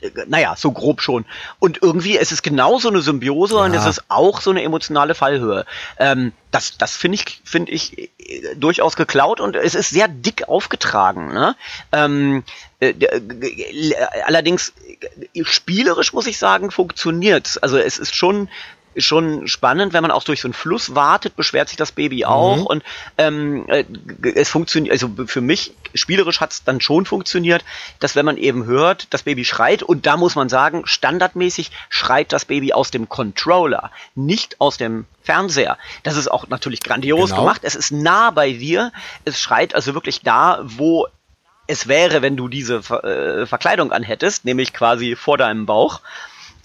[0.00, 1.24] äh, naja, so grob schon.
[1.58, 3.64] Und irgendwie ist es genauso eine Symbiose ja.
[3.64, 5.66] und es ist auch so eine emotionale Fallhöhe.
[5.98, 10.48] Ähm, das das finde ich, finde ich äh, durchaus geklaut und es ist sehr dick
[10.48, 11.32] aufgetragen.
[11.32, 11.56] Ne?
[11.92, 12.44] Ähm,
[12.80, 13.94] äh, äh,
[14.24, 14.72] allerdings
[15.42, 18.48] spielerisch muss ich sagen, funktioniert Also es ist schon
[18.94, 22.24] ist schon spannend, wenn man auch durch so einen Fluss wartet, beschwert sich das Baby
[22.24, 22.66] auch mhm.
[22.66, 22.84] und
[23.18, 23.84] ähm, äh,
[24.34, 27.64] es funktioniert, also für mich spielerisch hat es dann schon funktioniert,
[28.00, 32.32] dass wenn man eben hört, das Baby schreit und da muss man sagen, standardmäßig schreit
[32.32, 35.78] das Baby aus dem Controller, nicht aus dem Fernseher.
[36.02, 37.42] Das ist auch natürlich grandios genau.
[37.42, 37.62] gemacht.
[37.64, 38.92] Es ist nah bei dir.
[39.24, 41.06] Es schreit also wirklich da, wo
[41.66, 46.00] es wäre, wenn du diese äh, Verkleidung anhättest, nämlich quasi vor deinem Bauch.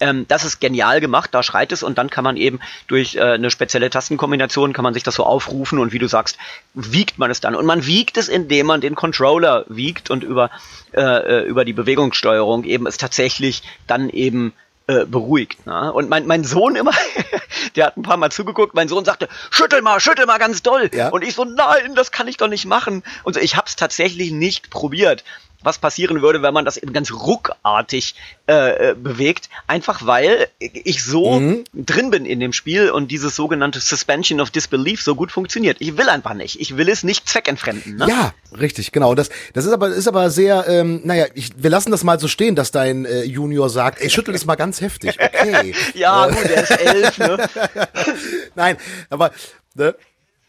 [0.00, 2.58] Ähm, das ist genial gemacht, da schreit es und dann kann man eben
[2.88, 6.38] durch äh, eine spezielle Tastenkombination kann man sich das so aufrufen und wie du sagst,
[6.74, 7.54] wiegt man es dann.
[7.54, 10.50] Und man wiegt es, indem man den Controller wiegt und über,
[10.92, 14.54] äh, äh über die Bewegungssteuerung eben es tatsächlich dann eben
[14.90, 15.66] äh, beruhigt.
[15.66, 15.92] Ne?
[15.92, 16.92] Und mein, mein Sohn immer,
[17.76, 20.90] der hat ein paar Mal zugeguckt, mein Sohn sagte, schüttel mal, schüttel mal ganz doll.
[20.92, 21.10] Ja.
[21.10, 23.04] Und ich so, nein, das kann ich doch nicht machen.
[23.22, 25.22] Und so, ich habe es tatsächlich nicht probiert
[25.62, 28.14] was passieren würde, wenn man das eben ganz ruckartig
[28.48, 29.48] äh, äh, bewegt.
[29.66, 31.64] Einfach weil ich so mhm.
[31.74, 35.76] drin bin in dem Spiel und dieses sogenannte Suspension of Disbelief so gut funktioniert.
[35.80, 36.60] Ich will einfach nicht.
[36.60, 37.96] Ich will es nicht zweckentfremden.
[37.96, 38.06] Ne?
[38.08, 39.14] Ja, richtig, genau.
[39.14, 42.28] Das, das ist aber, ist aber sehr, ähm, naja, ich, wir lassen das mal so
[42.28, 45.18] stehen, dass dein äh, Junior sagt, ey, schüttel es mal ganz heftig.
[45.20, 45.74] Okay.
[45.94, 47.48] ja, gut, der ist elf, ne?
[48.54, 48.76] Nein,
[49.10, 49.30] aber
[49.74, 49.94] ne,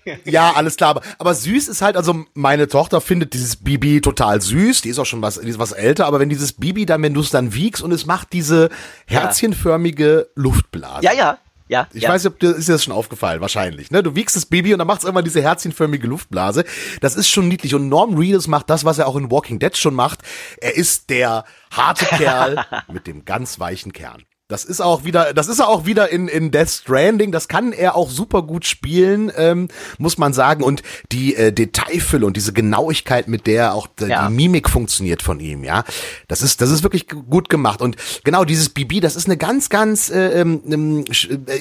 [0.25, 0.91] ja, alles klar.
[0.91, 4.81] Aber, aber süß ist halt, also meine Tochter findet dieses Bibi total süß.
[4.81, 6.05] Die ist auch schon was, die ist was älter.
[6.05, 8.69] Aber wenn dieses Bibi dann, wenn du es dann wiegst und es macht diese
[9.07, 11.03] herzchenförmige Luftblase.
[11.03, 11.37] Ja, ja.
[11.71, 12.09] Ja, ich ja.
[12.09, 13.91] weiß nicht, ob dir ist dir das schon aufgefallen, wahrscheinlich.
[13.91, 14.03] Ne?
[14.03, 16.65] Du wiegst das Baby und dann macht es immer diese herzchenförmige Luftblase.
[16.99, 17.73] Das ist schon niedlich.
[17.73, 20.19] Und Norm Reedus macht das, was er auch in Walking Dead schon macht.
[20.57, 24.23] Er ist der harte Kerl mit dem ganz weichen Kern.
[24.51, 27.31] Das ist auch wieder, das ist auch wieder in, in Death Stranding.
[27.31, 30.61] Das kann er auch super gut spielen, ähm, muss man sagen.
[30.61, 34.27] Und die äh, Detailfülle und diese Genauigkeit, mit der auch die, ja.
[34.27, 35.85] die Mimik funktioniert von ihm, ja,
[36.27, 37.81] das ist, das ist wirklich gut gemacht.
[37.81, 41.05] Und genau dieses Bibi, das ist eine ganz, ganz, äh, ähm, ähm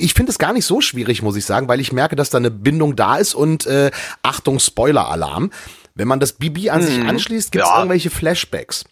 [0.01, 2.39] ich finde es gar nicht so schwierig, muss ich sagen, weil ich merke, dass da
[2.39, 5.51] eine Bindung da ist und äh, Achtung, Spoiler-Alarm.
[5.95, 6.87] Wenn man das Bibi an mhm.
[6.87, 7.79] sich anschließt, gibt es ja.
[7.79, 8.85] irgendwelche Flashbacks.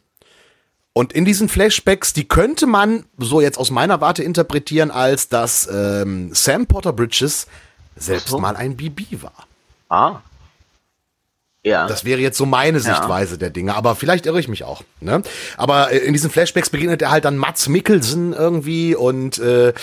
[0.98, 5.68] Und in diesen Flashbacks, die könnte man so jetzt aus meiner Warte interpretieren, als dass
[5.72, 7.46] ähm, Sam Potter Bridges
[7.94, 8.40] selbst so.
[8.40, 9.46] mal ein BB war.
[9.88, 10.22] Ah.
[11.62, 11.86] Ja.
[11.86, 13.38] Das wäre jetzt so meine Sichtweise ja.
[13.38, 14.82] der Dinge, aber vielleicht irre ich mich auch.
[15.00, 15.22] Ne?
[15.56, 19.74] Aber äh, in diesen Flashbacks begegnet er halt dann Mats Mikkelsen irgendwie und äh,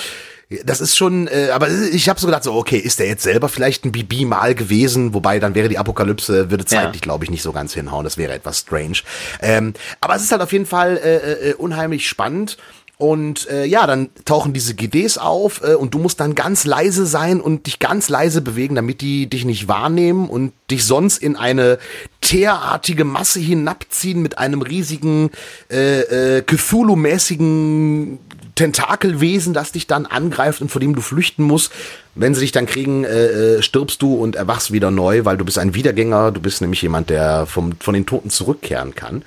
[0.63, 3.49] das ist schon, äh, aber ich habe so gedacht, so, okay, ist der jetzt selber
[3.49, 5.13] vielleicht ein Bibi mal gewesen?
[5.13, 7.05] Wobei, dann wäre die Apokalypse, würde zeitlich, ja.
[7.05, 8.03] glaube ich, nicht so ganz hinhauen.
[8.03, 8.99] Das wäre etwas strange.
[9.41, 12.58] Ähm, aber es ist halt auf jeden Fall äh, äh, unheimlich spannend.
[12.97, 17.05] Und äh, ja, dann tauchen diese GDs auf äh, und du musst dann ganz leise
[17.05, 21.36] sein und dich ganz leise bewegen, damit die dich nicht wahrnehmen und dich sonst in
[21.36, 21.77] eine
[22.21, 25.31] teerartige Masse hinabziehen mit einem riesigen
[25.69, 28.19] äh, äh, Cthulhu-mäßigen
[28.56, 31.72] Tentakelwesen, das dich dann angreift und vor dem du flüchten musst.
[32.15, 35.46] Wenn sie dich dann kriegen, äh, äh, stirbst du und erwachst wieder neu, weil du
[35.46, 36.32] bist ein Wiedergänger.
[36.32, 39.24] Du bist nämlich jemand, der vom, von den Toten zurückkehren kann.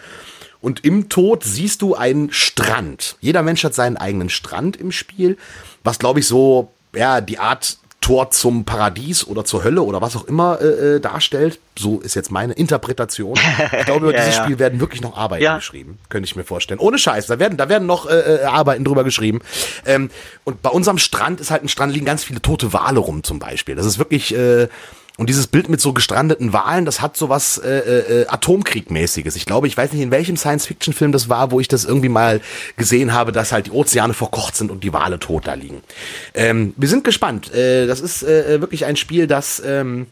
[0.61, 3.17] Und im Tod siehst du einen Strand.
[3.21, 5.37] Jeder Mensch hat seinen eigenen Strand im Spiel,
[5.85, 10.17] was glaube ich so, ja, die Art Tor zum Paradies oder zur Hölle oder was
[10.17, 11.59] auch immer äh, äh darstellt.
[11.77, 13.37] So ist jetzt meine Interpretation.
[13.79, 14.45] Ich glaube, über ja, dieses ja.
[14.45, 15.57] Spiel werden wirklich noch Arbeiten ja.
[15.57, 16.81] geschrieben, könnte ich mir vorstellen.
[16.81, 19.41] Ohne Scheiß, da werden, da werden noch äh, äh, Arbeiten drüber geschrieben.
[19.85, 20.11] Ähm,
[20.45, 23.39] und bei unserem Strand ist halt ein Strand, liegen ganz viele tote Wale rum zum
[23.39, 23.75] Beispiel.
[23.75, 24.69] Das ist wirklich äh,
[25.19, 29.35] und dieses Bild mit so gestrandeten Wahlen, das hat so was äh, äh, Atomkriegmäßiges.
[29.35, 32.41] Ich glaube, ich weiß nicht, in welchem Science-Fiction-Film das war, wo ich das irgendwie mal
[32.77, 35.83] gesehen habe, dass halt die Ozeane verkocht sind und die Wale tot da liegen.
[36.35, 37.53] Ähm, wir sind gespannt.
[37.53, 40.07] Äh, das ist äh, wirklich ein Spiel, das ähm,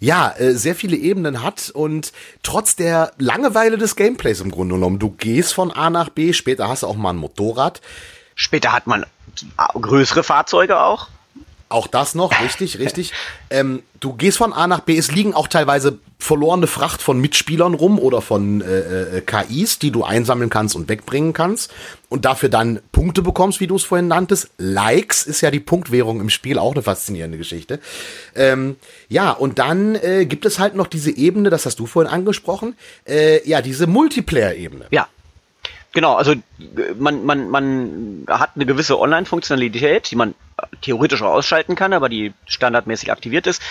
[0.00, 4.98] ja, äh, sehr viele Ebenen hat und trotz der Langeweile des Gameplays im Grunde genommen,
[4.98, 7.80] du gehst von A nach B, später hast du auch mal ein Motorrad.
[8.34, 9.06] Später hat man
[9.80, 11.08] größere Fahrzeuge auch.
[11.72, 13.12] Auch das noch, richtig, richtig.
[13.50, 14.96] Ähm, du gehst von A nach B.
[14.96, 19.90] Es liegen auch teilweise verlorene Fracht von Mitspielern rum oder von äh, äh, KIs, die
[19.90, 21.72] du einsammeln kannst und wegbringen kannst
[22.08, 24.50] und dafür dann Punkte bekommst, wie du es vorhin nanntest.
[24.56, 27.80] Likes ist ja die Punktwährung im Spiel, auch eine faszinierende Geschichte.
[28.36, 28.76] Ähm,
[29.08, 32.76] ja, und dann äh, gibt es halt noch diese Ebene, das hast du vorhin angesprochen,
[33.04, 34.86] äh, ja, diese Multiplayer-Ebene.
[34.90, 35.08] Ja.
[35.92, 36.34] Genau, also
[36.98, 40.34] man, man, man hat eine gewisse Online-Funktionalität, die man
[40.80, 43.62] theoretisch auch ausschalten kann, aber die standardmäßig aktiviert ist.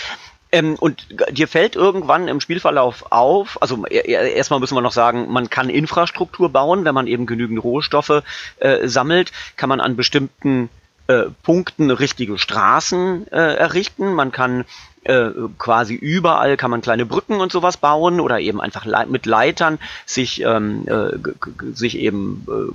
[0.52, 5.50] Ähm, und dir fällt irgendwann im Spielverlauf auf, also erstmal müssen wir noch sagen, man
[5.50, 8.22] kann Infrastruktur bauen, wenn man eben genügend Rohstoffe
[8.60, 10.68] äh, sammelt, kann man an bestimmten
[11.08, 14.12] äh, Punkten richtige Straßen äh, errichten.
[14.14, 14.64] Man kann
[15.04, 19.26] äh, quasi überall kann man kleine Brücken und sowas bauen oder eben einfach le mit
[19.26, 21.18] Leitern sich ähm, äh,
[21.74, 22.72] sich eben äh,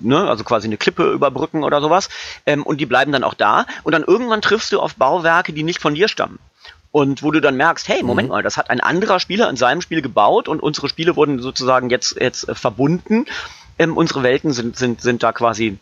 [0.00, 2.08] ne, also quasi eine Klippe überbrücken oder sowas
[2.46, 5.62] ähm, und die bleiben dann auch da und dann irgendwann triffst du auf Bauwerke, die
[5.62, 6.38] nicht von dir stammen
[6.94, 8.34] und wo du dann merkst, hey, Moment mhm.
[8.34, 11.90] mal, das hat ein anderer Spieler in seinem Spiel gebaut und unsere Spiele wurden sozusagen
[11.90, 13.26] jetzt jetzt äh, verbunden.
[13.78, 15.76] Ähm, unsere Welten sind sind sind da quasi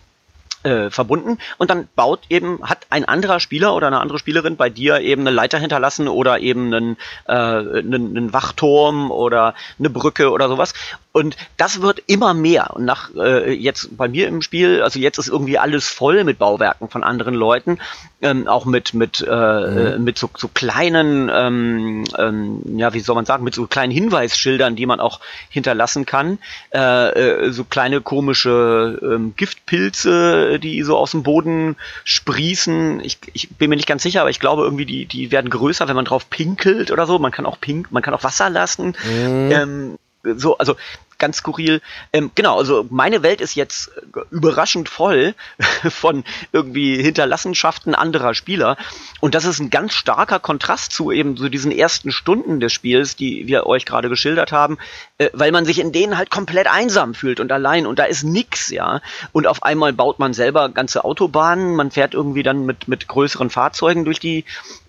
[0.63, 4.71] äh, verbunden und dann baut eben, hat ein anderer Spieler oder eine andere Spielerin bei
[4.71, 6.97] dir eben eine Leiter hinterlassen oder eben einen,
[7.27, 10.75] äh, einen, einen Wachturm oder eine Brücke oder sowas.
[11.13, 12.71] Und das wird immer mehr.
[12.75, 16.39] Und nach äh, jetzt bei mir im Spiel, also jetzt ist irgendwie alles voll mit
[16.39, 17.79] Bauwerken von anderen Leuten,
[18.23, 20.05] ähm, auch mit mit äh, mhm.
[20.05, 24.75] mit so, so kleinen, ähm, ähm, ja wie soll man sagen, mit so kleinen Hinweisschildern,
[24.75, 25.21] die man auch
[25.51, 26.39] hinterlassen kann,
[26.73, 33.01] äh, äh, so kleine komische ähm, Giftpilze, die so aus dem Boden sprießen.
[33.05, 35.89] Ich, ich bin mir nicht ganz sicher, aber ich glaube irgendwie die die werden größer,
[35.89, 37.19] wenn man drauf pinkelt oder so.
[37.19, 38.95] Man kann auch pink, man kann auch Wasser lassen.
[39.05, 39.51] Mhm.
[39.53, 39.99] Ähm,
[40.37, 40.77] so, also
[41.23, 41.81] ganz skurril.
[42.13, 45.35] Ähm, genau, also meine Welt ist jetzt äh, überraschend voll
[45.89, 48.77] von irgendwie Hinterlassenschaften anderer Spieler.
[49.21, 53.15] Und das ist ein ganz starker Kontrast zu eben so diesen ersten Stunden des Spiels,
[53.15, 54.79] die wir euch gerade geschildert haben,
[55.19, 58.25] äh, weil man sich in denen halt komplett einsam fühlt und allein und da ist
[58.25, 59.01] nix, ja.
[59.31, 63.49] Und auf einmal baut man selber ganze Autobahnen, man fährt irgendwie dann mit, mit größeren
[63.49, 64.45] Fahrzeugen durch die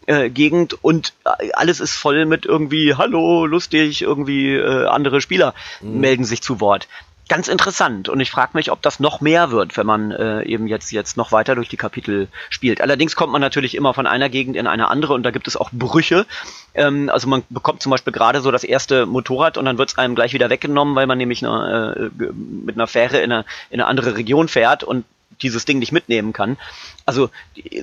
[0.05, 5.53] äh, Gegend und äh, alles ist voll mit irgendwie Hallo, lustig, irgendwie äh, andere Spieler
[5.81, 5.99] mhm.
[5.99, 6.87] melden sich zu Wort.
[7.29, 10.67] Ganz interessant und ich frage mich, ob das noch mehr wird, wenn man äh, eben
[10.67, 12.81] jetzt jetzt noch weiter durch die Kapitel spielt.
[12.81, 15.55] Allerdings kommt man natürlich immer von einer Gegend in eine andere und da gibt es
[15.55, 16.25] auch Brüche.
[16.73, 19.97] Ähm, also man bekommt zum Beispiel gerade so das erste Motorrad und dann wird es
[19.97, 23.79] einem gleich wieder weggenommen, weil man nämlich eine, äh, mit einer Fähre in eine, in
[23.79, 25.05] eine andere Region fährt und
[25.43, 26.57] dieses Ding nicht mitnehmen kann.
[27.05, 27.29] Also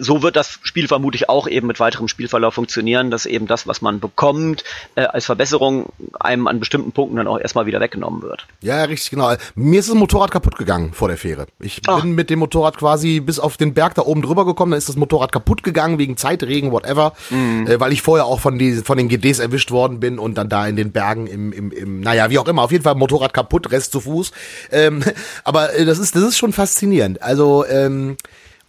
[0.01, 3.83] so wird das Spiel vermutlich auch eben mit weiterem Spielverlauf funktionieren, dass eben das, was
[3.83, 8.46] man bekommt, äh, als Verbesserung einem an bestimmten Punkten dann auch erstmal wieder weggenommen wird.
[8.62, 9.35] Ja, richtig, genau.
[9.55, 11.46] Mir ist das Motorrad kaputt gegangen vor der Fähre.
[11.61, 12.03] Ich Ach.
[12.03, 14.88] bin mit dem Motorrad quasi bis auf den Berg da oben drüber gekommen, dann ist
[14.88, 17.66] das Motorrad kaputt gegangen wegen Zeitregen, whatever, mhm.
[17.66, 20.49] äh, weil ich vorher auch von, die, von den GDs erwischt worden bin und dann
[20.49, 23.35] da in den Bergen im, im, im naja, wie auch immer, auf jeden Fall Motorrad
[23.35, 24.33] kaputt, Rest zu Fuß.
[24.73, 25.03] Ähm,
[25.44, 27.23] aber äh, das ist, das ist schon faszinierend.
[27.23, 28.16] Also, ähm,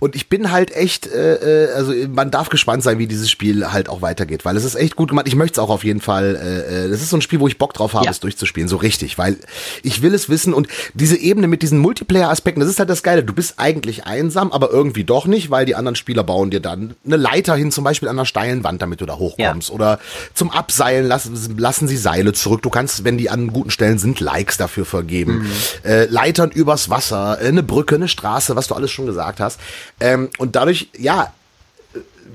[0.02, 3.72] und ich bin halt echt, äh, äh, also man darf gespannt sein, wie dieses Spiel
[3.72, 5.28] halt auch weitergeht, weil es ist echt gut gemacht.
[5.28, 6.36] Ich möchte es auch auf jeden Fall.
[6.36, 8.12] Äh, äh, das ist so ein Spiel, wo ich Bock drauf habe, ja.
[8.12, 9.38] es durchzuspielen, so richtig, weil
[9.84, 13.24] ich will es wissen und diese Ebene mit diesen Multiplayer-Aspekten, das ist halt das Geile.
[13.24, 16.96] Du bist eigentlich einsam, aber irgendwie doch nicht, weil die anderen Spieler bauen dir dann
[17.06, 19.70] eine Leiter hin, zum Beispiel an einer steilen Wand, damit du da hochkommst.
[19.70, 19.76] Ja.
[19.76, 20.00] Oder
[20.34, 22.64] zum Abseilen lassen, lassen sie Seile zurück.
[22.64, 25.44] Du kannst, wenn die an guten Stellen sind, Likes dafür vergeben.
[25.44, 25.52] Mhm.
[25.84, 29.60] Äh, Leitern übers Wasser, äh, eine Brücke, eine Straße, was du alles schon gesagt hast.
[30.00, 31.34] Ähm, und dadurch, ja,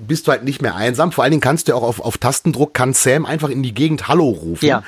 [0.07, 1.13] bist du halt nicht mehr einsam.
[1.13, 4.09] Vor allen Dingen kannst du auch auf, auf Tastendruck, kann Sam einfach in die Gegend
[4.09, 4.67] Hallo rufen.
[4.67, 4.83] Ja.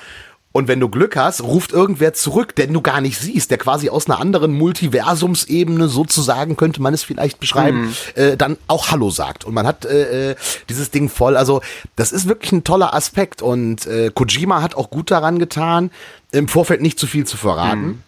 [0.51, 3.91] Und wenn du Glück hast, ruft irgendwer zurück, den du gar nicht siehst, der quasi
[3.91, 7.95] aus einer anderen Multiversumsebene sozusagen, könnte man es vielleicht beschreiben, mhm.
[8.15, 9.45] äh, dann auch Hallo sagt.
[9.45, 10.37] Und man hat äh, äh,
[10.69, 11.37] dieses Ding voll.
[11.37, 11.61] Also
[11.97, 13.43] das ist wirklich ein toller Aspekt.
[13.43, 15.91] Und äh, Kojima hat auch gut daran getan,
[16.33, 17.81] im Vorfeld nicht zu viel zu verraten.
[17.81, 18.03] Mhm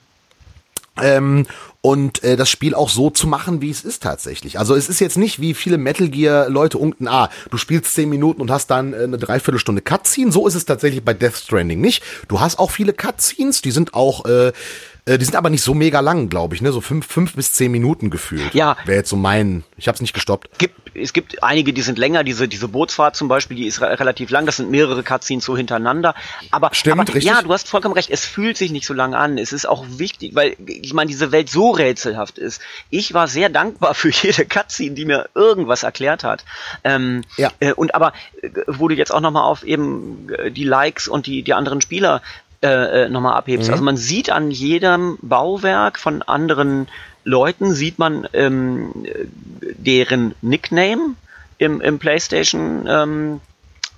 [1.02, 1.46] Ähm,
[1.82, 4.58] und äh, das Spiel auch so zu machen, wie es ist tatsächlich.
[4.58, 8.10] Also es ist jetzt nicht wie viele Metal Gear Leute unten, ah, du spielst zehn
[8.10, 10.30] Minuten und hast dann äh, eine Dreiviertelstunde Cutscene.
[10.30, 12.02] So ist es tatsächlich bei Death Stranding nicht.
[12.28, 14.52] Du hast auch viele Cutscenes, die sind auch äh,
[15.04, 16.72] äh, die sind aber nicht so mega lang, glaube ich, ne?
[16.72, 18.54] So fünf, fünf bis zehn Minuten gefühlt.
[18.54, 18.76] Ja.
[18.84, 19.64] Wäre jetzt so mein.
[19.76, 20.58] Ich habe es nicht gestoppt.
[20.58, 22.24] Gibt, es gibt einige, die sind länger.
[22.24, 24.46] Diese, diese Bootsfahrt zum Beispiel, die ist re relativ lang.
[24.46, 26.14] Das sind mehrere Cutscenes so hintereinander.
[26.50, 27.24] Aber, Stimmt, aber richtig.
[27.24, 28.10] ja, du hast vollkommen recht.
[28.10, 29.38] Es fühlt sich nicht so lange an.
[29.38, 32.60] Es ist auch wichtig, weil ich meine, diese Welt so rätselhaft ist.
[32.90, 36.44] Ich war sehr dankbar für jede Cutscene, die mir irgendwas erklärt hat.
[36.84, 37.50] Ähm, Ja.
[37.60, 41.42] Äh, und aber, äh, du jetzt auch nochmal auf eben äh, die Likes und die,
[41.42, 42.22] die anderen Spieler
[42.62, 43.68] äh, äh, nochmal abhebst.
[43.68, 43.72] Mhm.
[43.72, 46.88] Also man sieht an jedem Bauwerk von anderen
[47.24, 49.26] Leuten, sieht man ähm, äh,
[49.78, 51.14] deren Nickname
[51.58, 53.40] im, im PlayStation ähm,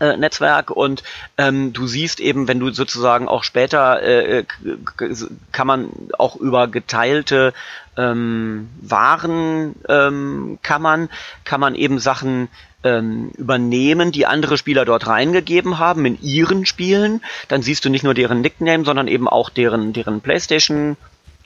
[0.01, 1.03] äh, Netzwerk und
[1.38, 5.09] ähm, du siehst eben, wenn du sozusagen auch später äh, k-
[5.53, 7.53] kann man auch über geteilte
[7.96, 11.09] ähm, Waren ähm, kann man
[11.44, 12.48] kann man eben Sachen
[12.85, 17.23] ähm, übernehmen, die andere Spieler dort reingegeben haben in ihren Spielen.
[17.49, 20.97] Dann siehst du nicht nur deren Nickname, sondern eben auch deren deren PlayStation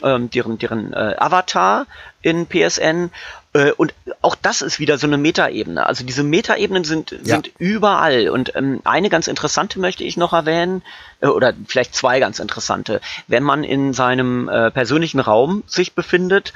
[0.03, 1.87] ähm, deren, deren äh, Avatar
[2.23, 3.11] in PSN.
[3.53, 5.87] Äh, und auch das ist wieder so eine Metaebene.
[5.87, 7.37] Also diese Metaebenen sind, Ja.
[7.37, 8.29] sind überall.
[8.29, 10.83] Und ähm, eine ganz interessante möchte ich noch erwähnen,
[11.21, 13.01] äh, oder vielleicht zwei ganz interessante.
[13.27, 16.53] Wenn man in seinem äh, persönlichen Raum sich befindet,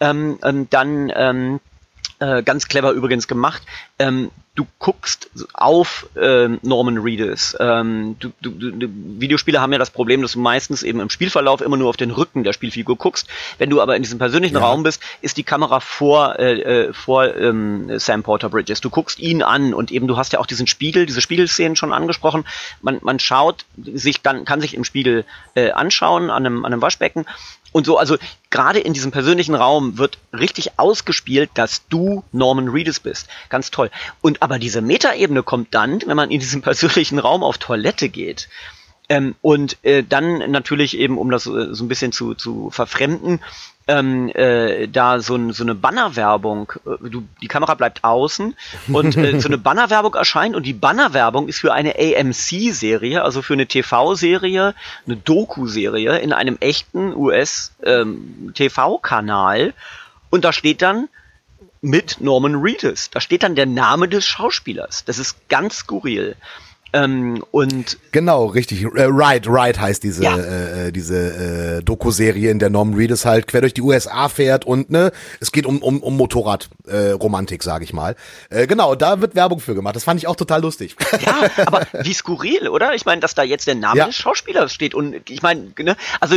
[0.00, 1.60] ähm, ähm, dann ähm,
[2.18, 3.62] äh, ganz clever übrigens gemacht.
[3.98, 7.54] Ähm, du guckst auf ähm, Norman Reedus.
[7.60, 8.88] Ähm, du, du, du,
[9.20, 12.10] Videospiele haben ja das Problem, dass du meistens eben im Spielverlauf immer nur auf den
[12.10, 13.28] Rücken der Spielfigur guckst.
[13.58, 14.62] Wenn du aber in diesem persönlichen Ja.
[14.62, 18.80] Raum bist, ist die Kamera vor, äh, äh, vor ähm, Sam Porter Bridges.
[18.80, 21.92] Du guckst ihn an und eben du hast ja auch diesen Spiegel, diese Spiegelszenen schon
[21.92, 22.44] angesprochen.
[22.80, 26.82] Man, man schaut sich dann, kann sich im Spiegel äh, anschauen an einem, an einem
[26.82, 27.26] Waschbecken
[27.76, 28.16] und so, also
[28.48, 33.28] gerade in diesem persönlichen Raum wird richtig ausgespielt, dass du Norman Reedus bist.
[33.50, 33.90] Ganz toll.
[34.22, 38.48] Und aber diese Metaebene kommt dann, wenn man in diesem persönlichen Raum auf Toilette geht.
[39.08, 43.40] Ähm, und äh, dann natürlich eben, um das äh, so ein bisschen zu, zu verfremden,
[43.88, 48.54] ähm, äh, da so, ein, so eine Bannerwerbung, äh, du, die Kamera bleibt außen
[48.92, 53.54] und äh, so eine Bannerwerbung erscheint und die Bannerwerbung ist für eine AMC-Serie, also für
[53.54, 59.74] eine TV-Serie, eine Doku-Serie in einem echten US-TV-Kanal
[60.30, 61.08] und da steht dann
[61.86, 63.10] mit Norman Reedus.
[63.10, 65.04] Da steht dann der Name des Schauspielers.
[65.04, 66.36] Das ist ganz skurril.
[66.92, 68.82] Ähm, und Genau, richtig.
[68.84, 70.36] Äh, Ride, Ride heißt diese, Ja.
[70.36, 74.64] äh, äh, diese äh, Doku-Serie, in der Norman Reedus halt quer durch die USA fährt
[74.64, 78.16] und ne, es geht um, um, um Motorradromantik, äh, Romantik, sag ich mal.
[78.50, 79.96] Äh, genau, da wird Werbung für gemacht.
[79.96, 80.96] Das fand ich auch total lustig.
[81.26, 82.94] ja, aber wie skurril, oder?
[82.94, 84.06] Ich meine, dass da jetzt der Name Ja.
[84.06, 86.36] des Schauspielers steht und ich meine, ne, also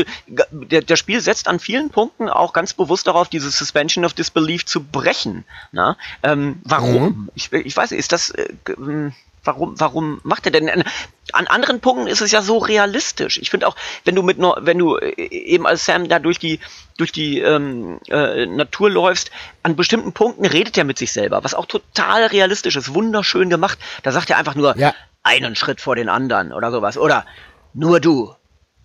[0.51, 4.65] der, der Spiel setzt an vielen Punkten auch ganz bewusst darauf, diese Suspension of Disbelief
[4.65, 5.45] zu brechen.
[5.71, 5.95] Na?
[6.23, 7.29] Ähm, warum?
[7.35, 10.69] Ich, ich weiß, ist das äh, ähm, Warum, warum macht er denn?
[10.69, 10.83] An
[11.31, 13.37] an anderen Punkten ist es ja so realistisch.
[13.39, 16.39] Ich finde auch, wenn du mit, Nor- wenn du äh, eben als Sam da durch
[16.39, 16.59] die
[16.97, 19.31] durch die ähm, äh, Natur läufst,
[19.63, 23.77] an bestimmten Punkten redet er mit sich selber, was auch total realistisch ist, wunderschön gemacht.
[24.03, 24.93] Da sagt er einfach nur Ja.
[25.23, 27.25] einen Schritt vor den anderen oder sowas oder
[27.73, 28.33] nur du,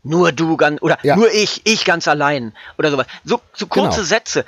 [0.02, 1.16] nur du ganz oder Ja.
[1.16, 3.06] nur ich, ich ganz allein oder sowas.
[3.24, 4.06] So, so kurze Genau.
[4.06, 4.44] Sätze,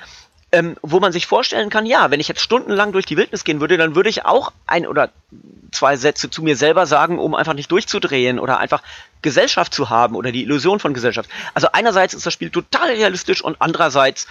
[0.57, 3.61] ähm, wo man sich vorstellen kann, ja, wenn ich jetzt stundenlang durch die Wildnis gehen
[3.61, 5.11] würde, dann würde ich auch ein oder
[5.71, 8.83] zwei Sätze zu mir selber sagen, um einfach nicht durchzudrehen oder einfach
[9.21, 11.29] Gesellschaft zu haben oder die Illusion von Gesellschaft.
[11.53, 14.27] Also einerseits ist das Spiel total realistisch und andererseits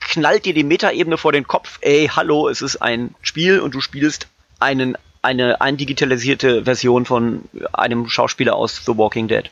[0.00, 3.80] knallt dir die Metaebene vor den Kopf, ey, hallo, es ist ein Spiel und du
[3.80, 4.26] spielst
[4.58, 9.48] einen, eine eindigitalisierte Version von einem Schauspieler aus The Walking Dead.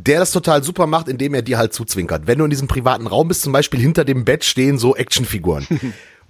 [0.00, 2.26] Der das total super macht, indem er dir halt zuzwinkert.
[2.26, 5.66] Wenn du in diesem privaten Raum bist, zum Beispiel hinter dem Bett stehen so Actionfiguren.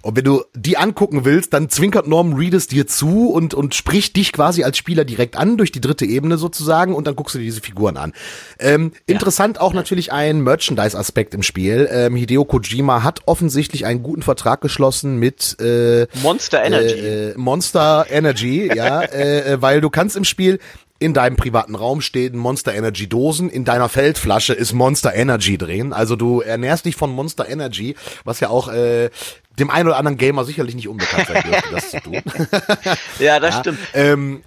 [0.01, 4.15] Und wenn du die angucken willst, dann zwinkert Norman Reedus dir zu und, und spricht
[4.15, 7.39] dich quasi als Spieler direkt an, durch die dritte Ebene sozusagen, und dann guckst du
[7.39, 8.13] dir diese Figuren an.
[8.59, 11.89] Ähm, Interessant auch natürlich ein Merchandise-Aspekt im Spiel.
[11.91, 16.93] Ähm, Hideo Kojima hat offensichtlich einen guten Vertrag geschlossen mit äh, Monster Energy.
[16.93, 20.59] äh, äh, Monster Energy, ja, äh, äh, weil du kannst im Spiel
[20.99, 25.93] in deinem privaten Raum stehen Monster Energy Dosen, in deiner Feldflasche ist Monster Energy drin.
[25.93, 29.09] Also du ernährst dich von Monster Energy, was ja auch äh,
[29.57, 32.21] dem einen oder anderen Gamer sicherlich nicht unbekannt sein dürfte, das zu tun.
[33.19, 33.79] ja, das Ja, stimmt.
[33.93, 34.43] Ähm,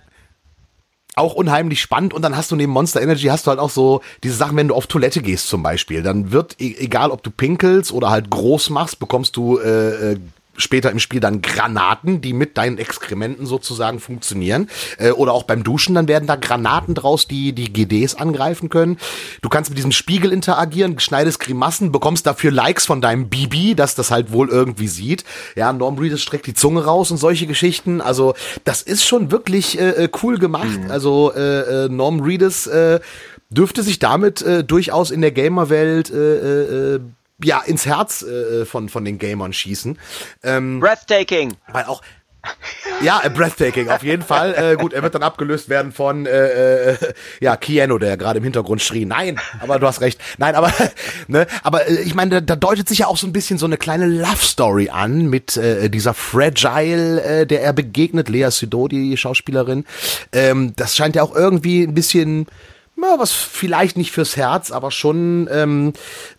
[1.15, 4.01] auch unheimlich spannend und dann hast du neben Monster Energy hast du halt auch so
[4.23, 7.31] diese Sachen, wenn du auf Toilette gehst zum Beispiel, dann wird e egal ob du
[7.31, 10.17] pinkelst oder halt groß machst, bekommst du äh, äh,
[10.63, 14.69] später im Spiel dann Granaten, die mit deinen Exkrementen sozusagen funktionieren.
[14.99, 18.99] Äh, oder auch beim Duschen, dann werden da Granaten draus, die die GDs angreifen können.
[19.43, 23.95] Du kannst mit diesem Spiegel interagieren, schneidest Grimassen, bekommst dafür Likes von deinem Bibi, dass
[23.95, 25.25] das halt wohl irgendwie sieht.
[25.57, 28.01] Ja, Norm Reedus streckt die Zunge raus und solche Geschichten.
[28.01, 28.35] Also
[28.65, 30.79] das ist schon wirklich äh, äh cool gemacht.
[30.85, 30.91] Mhm.
[30.91, 33.01] Also äh, äh, Norm Reedus äh,
[33.51, 37.01] dürfte sich damit äh, durchaus in der Gamerwelt äh, äh,
[37.45, 39.99] ja ins Herz äh, von von den Gamern schießen.
[40.43, 41.55] Ähm, Breathtaking.
[41.73, 42.03] Weil auch
[43.03, 44.55] ja, äh, breathtaking, auf jeden Fall.
[44.55, 46.97] Äh, gut, er wird dann abgelöst werden von äh, äh,
[47.41, 49.05] ja Keanu, der gerade im Hintergrund schrie.
[49.05, 50.21] Nein, aber du hast recht.
[50.39, 50.73] Nein, aber
[51.29, 53.67] ne, aber äh, ich meine, da, da deutet sich ja auch so ein bisschen so
[53.67, 58.89] eine kleine Love Story an mit äh, dieser Fragile, äh, der er begegnet, Lea Sudol,
[58.89, 59.85] die Schauspielerin.
[60.33, 62.47] Ähm, das scheint ja auch irgendwie ein bisschen
[63.03, 65.93] ja, was vielleicht nicht fürs Herz, aber schon ähm,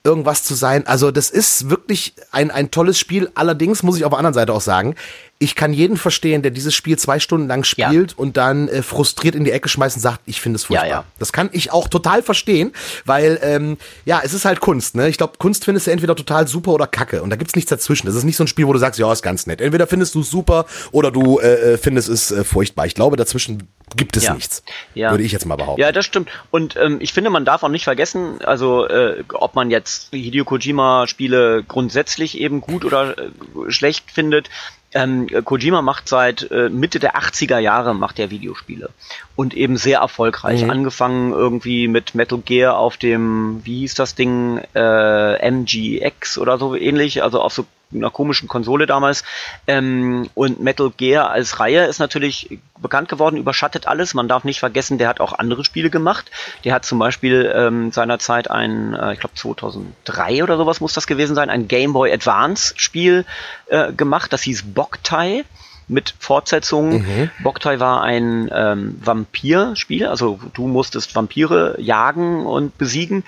[0.04, 0.88] irgendwas zu sein.
[0.88, 3.30] Also das ist wirklich ein, ein tolles Spiel.
[3.36, 4.96] Allerdings muss ich auf der anderen Seite auch sagen,
[5.44, 8.18] ich kann jeden verstehen, der dieses Spiel zwei Stunden lang spielt ja.
[8.18, 10.88] und dann äh, frustriert in die Ecke schmeißt und sagt, ich finde es furchtbar.
[10.88, 11.06] Ja, ja.
[11.20, 12.72] Das kann ich auch total verstehen,
[13.04, 14.96] weil ähm, ja, es ist halt Kunst.
[14.96, 15.10] Ne?
[15.10, 18.08] Ich glaube, Kunst findest du entweder total super oder kacke und da gibt's nichts dazwischen.
[18.08, 19.60] Das ist nicht so ein Spiel, wo du sagst, ja, ist ganz nett.
[19.60, 22.86] Entweder findest du es super oder du äh, äh, findest es äh, furchtbar.
[22.86, 23.68] Ich glaube, dazwischen
[23.98, 24.34] gibt es ja.
[24.34, 24.64] nichts.
[24.94, 25.12] Ja.
[25.12, 25.82] Würde ich jetzt mal behaupten.
[25.82, 26.30] Ja, das stimmt.
[26.52, 30.46] Und ähm, ich finde, man darf auch nicht vergessen, also äh, ob man jetzt Hideo
[30.46, 33.30] Kojima-Spiele grundsätzlich eben gut oder äh,
[33.68, 34.50] schlecht findet,
[34.94, 38.90] ähm, Kojima macht seit äh, Mitte der 80er Jahre macht er Videospiele
[39.36, 40.64] und eben sehr erfolgreich.
[40.64, 40.70] Mhm.
[40.70, 46.76] Angefangen irgendwie mit Metal Gear auf dem, wie hieß das Ding, äh, MGX oder so
[46.76, 49.24] ähnlich, also auf so einer komischen Konsole damals.
[49.68, 54.14] Ähm, und Metal Gear als Reihe ist natürlich bekannt geworden, überschattet alles.
[54.14, 56.32] Man darf nicht vergessen, der hat auch andere Spiele gemacht.
[56.64, 61.08] Der hat zum Beispiel ähm, seinerzeit ein, äh, ich glaube 2003 oder sowas muss das
[61.08, 63.26] gewesen sein, ein Game Boy Advance Spiel
[63.68, 64.34] äh, gemacht.
[64.34, 65.46] Das hieß Boktai
[65.88, 67.02] mit Fortsetzung.
[67.02, 67.32] Mhm.
[67.42, 73.24] Boktai war ein ähm, Vampir-Spiel, also du musstest Vampire jagen und besiegen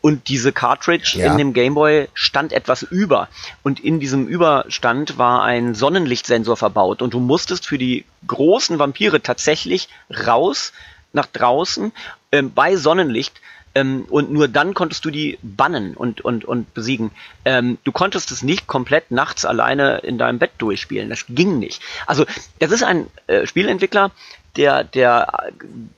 [0.00, 1.30] und diese Cartridge ja.
[1.30, 3.28] in dem Gameboy stand etwas über
[3.62, 9.20] und in diesem Überstand war ein Sonnenlichtsensor verbaut und du musstest für die großen Vampire
[9.22, 9.88] tatsächlich
[10.26, 10.72] raus
[11.12, 11.92] nach draußen
[12.32, 13.40] ähm, bei Sonnenlicht
[13.74, 17.10] ähm, und nur dann konntest du die bannen und, und, und besiegen.
[17.44, 21.08] Ähm, du konntest es nicht komplett nachts alleine in deinem Bett durchspielen.
[21.08, 21.82] Das ging nicht.
[22.06, 22.24] Also,
[22.58, 24.10] das ist ein äh, Spielentwickler,
[24.58, 25.52] der, der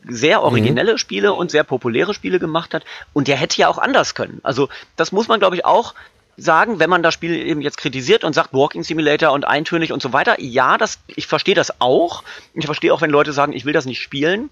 [0.06, 0.44] sehr mhm.
[0.44, 0.98] originelle mhm.
[0.98, 2.84] Spiele und sehr populäre Spiele gemacht hat.
[3.12, 4.40] Und der hätte ja auch anders können.
[4.42, 5.94] Also, das muss man, glaube ich, auch
[6.36, 10.00] sagen, wenn man das Spiel eben jetzt kritisiert und sagt Walking Simulator und eintönig und
[10.02, 10.40] so weiter.
[10.40, 12.22] Ja, das, ich verstehe das auch.
[12.54, 14.50] Ich verstehe auch, wenn Leute sagen, ich will das nicht spielen.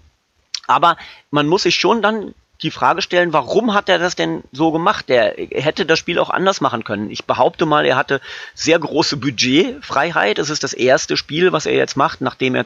[0.67, 0.97] Aber
[1.31, 5.09] man muss sich schon dann die Frage stellen, warum hat er das denn so gemacht?
[5.09, 7.09] Er hätte das Spiel auch anders machen können.
[7.09, 8.19] Ich behaupte mal, er hatte
[8.53, 10.39] sehr große Budgetfreiheit.
[10.39, 12.65] Es ist das erste Spiel, was er jetzt macht, nachdem er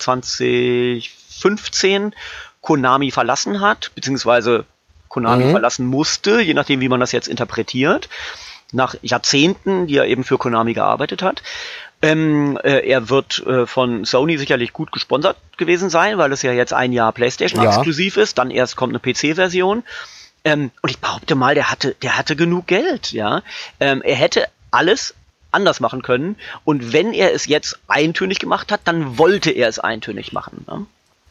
[1.44, 2.14] 2015
[2.62, 4.66] Konami verlassen hat, beziehungsweise
[5.10, 5.52] Konami mhm.
[5.52, 8.10] verlassen musste, je nachdem, wie man das jetzt interpretiert.
[8.72, 11.44] Nach Jahrzehnten, die er eben für Konami gearbeitet hat.
[12.02, 16.52] Ähm, äh, er wird äh, von Sony sicherlich gut gesponsert gewesen sein, weil es ja
[16.52, 17.70] jetzt ein Jahr PlayStation ja.
[17.70, 18.40] exklusiv ist.
[18.40, 19.84] Dann erst kommt eine PC-Version.
[20.44, 23.44] Ähm, und ich behaupte mal, der hatte, der hatte genug Geld, ja.
[23.80, 25.14] Ähm, er hätte alles
[25.52, 26.36] anders machen können.
[26.66, 30.66] Und wenn er es jetzt eintönig gemacht hat, dann wollte er es eintönig machen.
[30.68, 30.86] Ne?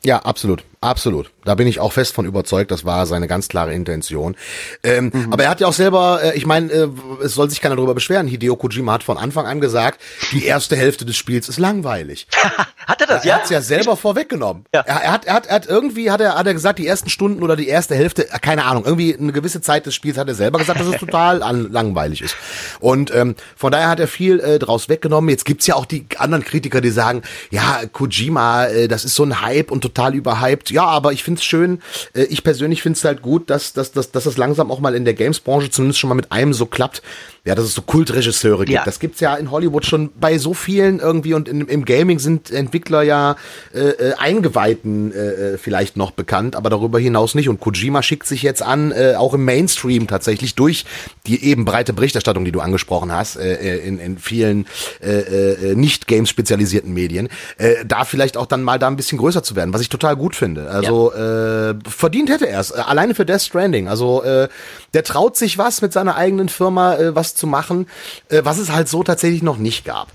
[0.05, 0.65] Ja, absolut.
[0.83, 1.31] Absolut.
[1.45, 2.73] Da bin ich auch fest von überzeugt.
[2.73, 4.35] Das war seine ganz klare Intention.
[4.83, 5.33] Ähm, mhm.
[5.33, 6.89] Aber er hat ja auch selber, äh, ich meine, äh,
[7.23, 8.27] es soll sich keiner darüber beschweren.
[8.27, 10.01] Hideo Kojima hat von Anfang an gesagt,
[10.33, 12.27] die erste Hälfte des Spiels ist langweilig.
[12.87, 13.25] hat er das?
[13.25, 13.35] Er, ja.
[13.35, 14.65] Er hat es ja selber vorweggenommen.
[14.75, 14.81] Ja.
[14.81, 17.11] Er, er, hat, er, hat, er hat irgendwie, hat er, hat er gesagt, die ersten
[17.11, 20.27] Stunden oder die erste Hälfte, äh, keine Ahnung, irgendwie eine gewisse Zeit des Spiels hat
[20.27, 22.35] er selber gesagt, dass es total an, langweilig ist.
[22.81, 25.31] Und ähm, von daher hat er viel äh, draus weggenommen.
[25.31, 29.23] Jetzt gibt's ja auch die anderen Kritiker, die sagen, ja, Kojima, äh, das ist so
[29.23, 31.81] ein Hype und total überhyped ja, aber ich finde es schön,
[32.15, 34.95] äh, ich persönlich finde es halt gut, dass, dass, dass, dass das langsam auch mal
[34.95, 37.03] in der Games-Branche zumindest schon mal mit einem so klappt,
[37.45, 38.71] ja, dass es so Kultregisseure gibt.
[38.71, 38.85] Ja.
[38.85, 42.51] Das gibt's ja in Hollywood schon bei so vielen irgendwie und in, im Gaming sind
[42.51, 43.37] Entwickler ja
[43.75, 47.49] äh, äh, Eingeweihten äh, äh, vielleicht noch bekannt, aber darüber hinaus nicht.
[47.49, 50.85] Und Kojima schickt sich jetzt an, äh, auch im Mainstream tatsächlich durch
[51.27, 54.67] die eben breite Berichterstattung, die du angesprochen hast, äh, äh in, in vielen
[55.03, 59.19] äh, äh, nicht Games spezialisierten Medien, äh, da vielleicht auch dann mal da ein bisschen
[59.19, 60.71] größer zu werden, was ich total gut finde.
[60.71, 61.71] Also ja.
[61.71, 63.89] äh, verdient hätte er es, äh, alleine für Death Stranding.
[63.89, 64.49] Also äh,
[64.95, 67.87] der traut sich was mit seiner eigenen Firma, äh, was zu machen,
[68.29, 70.09] äh, was es halt so tatsächlich noch nicht gab.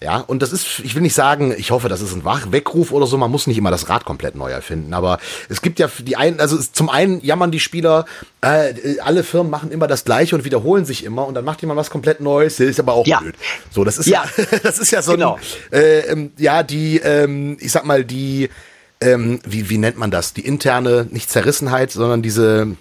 [0.00, 2.92] Ja, und das ist, ich will nicht sagen, ich hoffe, das ist ein Wach Weckruf
[2.92, 5.18] oder so, man muss nicht immer das Rad komplett neu erfinden, aber
[5.48, 8.04] es gibt ja die einen, also zum einen jammern die Spieler,
[8.40, 11.78] äh, alle Firmen machen immer das Gleiche und wiederholen sich immer und dann macht jemand
[11.78, 13.18] was komplett Neues, ist aber auch ja.
[13.18, 13.34] blöd.
[13.72, 15.36] So, das ist ja, ja das ist ja so genau.
[15.72, 18.50] ein, äh, ähm, ja, die, ähm, ich sag mal, die,
[19.00, 20.32] ähm, wie, wie nennt man das?
[20.32, 22.76] Die interne, nicht Zerrissenheit, sondern diese,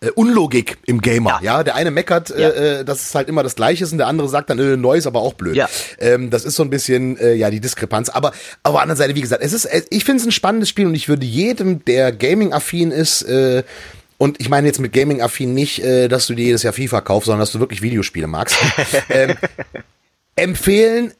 [0.00, 1.40] äh, Unlogik im Gamer.
[1.42, 1.58] Ja.
[1.58, 2.50] ja, der eine meckert, ja.
[2.50, 4.96] äh, dass es halt immer das Gleiche ist und der andere sagt dann, äh, neu
[4.96, 5.56] ist aber auch blöd.
[5.56, 5.68] Ja.
[5.98, 8.08] Ähm, das ist so ein bisschen äh, ja die Diskrepanz.
[8.08, 8.32] Aber
[8.62, 10.86] auf der anderen Seite, wie gesagt, es ist, äh, ich finde es ein spannendes Spiel
[10.86, 13.62] und ich würde jedem, der Gaming-affin ist, äh,
[14.18, 17.26] und ich meine jetzt mit Gaming-affin nicht, äh, dass du dir jedes Jahr FIFA kaufst,
[17.26, 18.56] sondern dass du wirklich Videospiele magst.
[19.10, 19.34] ähm,
[20.34, 21.12] empfehlen,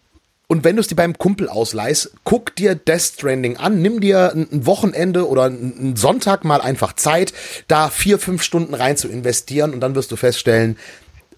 [0.49, 4.33] und wenn du es dir beim Kumpel ausleihst, guck dir Death Stranding an, nimm dir
[4.35, 7.35] ein Wochenende oder einen Sonntag mal einfach Zeit,
[7.69, 10.79] da vier, fünf Stunden rein zu investieren und dann wirst du feststellen,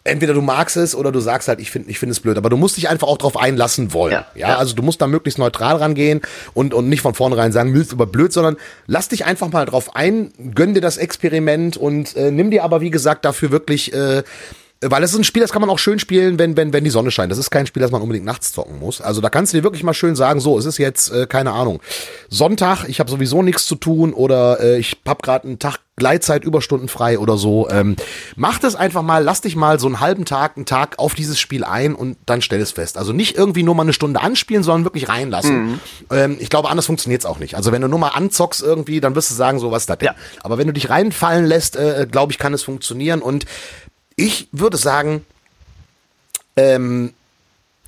[0.04, 2.38] entweder du magst es oder du sagst halt, ich finde ich finde es blöd.
[2.38, 4.12] Aber du musst dich einfach auch drauf einlassen wollen.
[4.12, 6.20] Ja, ja, ja, also du musst da möglichst neutral rangehen
[6.54, 8.56] und, und nicht von vornherein sagen, ist aber blöd, sondern
[8.86, 12.80] lass dich einfach mal drauf ein, gönn dir das Experiment und äh, nimm dir aber,
[12.80, 14.22] wie gesagt, dafür wirklich äh,
[14.82, 16.90] weil es ist ein Spiel, das kann man auch schön spielen, wenn, wenn, wenn die
[16.90, 17.30] Sonne scheint.
[17.30, 19.00] Das ist kein Spiel, das man unbedingt nachts zocken muss.
[19.00, 21.52] Also da kannst du dir wirklich mal schön sagen, so, es ist jetzt, äh, keine
[21.52, 21.80] Ahnung,
[22.30, 26.44] Sonntag, ich habe sowieso nichts zu tun oder äh, ich hab gerade einen Tag Gleitzeit,
[26.44, 27.68] Überstunden frei oder so.
[27.68, 27.94] Ähm,
[28.34, 31.38] mach das einfach mal, lass dich mal so einen halben Tag, einen Tag auf dieses
[31.38, 32.96] Spiel ein und dann stell es fest.
[32.96, 35.72] Also nicht irgendwie nur mal eine Stunde anspielen, sondern wirklich reinlassen.
[35.72, 35.80] Mhm.
[36.10, 37.54] Ähm, ich glaube, anders funktioniert es auch nicht.
[37.54, 39.98] Also wenn du nur mal anzockst irgendwie, dann wirst du sagen, so was ist das
[39.98, 40.06] denn?
[40.06, 40.14] Ja.
[40.42, 43.44] Aber wenn du dich reinfallen lässt, äh, glaube ich, kann es funktionieren und
[44.20, 45.24] ich würde sagen,
[46.56, 47.14] ähm,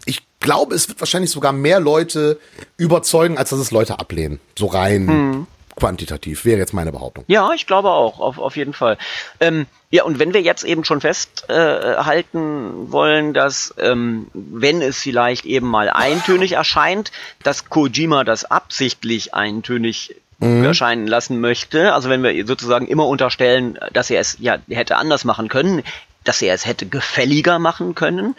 [0.07, 2.39] ich glaube, es wird wahrscheinlich sogar mehr Leute
[2.77, 4.41] überzeugen, als dass es Leute ablehnen.
[4.59, 5.47] So rein hm.
[5.77, 7.25] quantitativ, wäre jetzt meine Behauptung.
[7.29, 8.99] Ja, ich glaube auch, auf, auf jeden Fall.
[9.41, 14.99] Ähm, ja, und wenn wir jetzt eben schon festhalten äh, wollen, dass, ähm, wenn es
[14.99, 17.13] vielleicht eben mal eintönig erscheint,
[17.43, 20.65] dass Kojima das absichtlich eintönig mhm.
[20.65, 21.93] erscheinen lassen möchte.
[21.93, 25.83] Also wenn wir sozusagen immer unterstellen, dass er es ja hätte anders machen können,
[26.25, 28.35] dass er es hätte gefälliger machen können.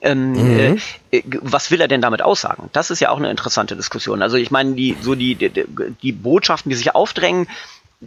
[0.00, 0.80] Ähm, mhm.
[1.10, 2.68] äh, äh was will er denn damit aussagen?
[2.72, 4.22] Das ist ja auch eine interessante Diskussion.
[4.22, 5.50] Also ich meine, die so die, die,
[6.02, 7.48] die Botschaften, die sich aufdrängen,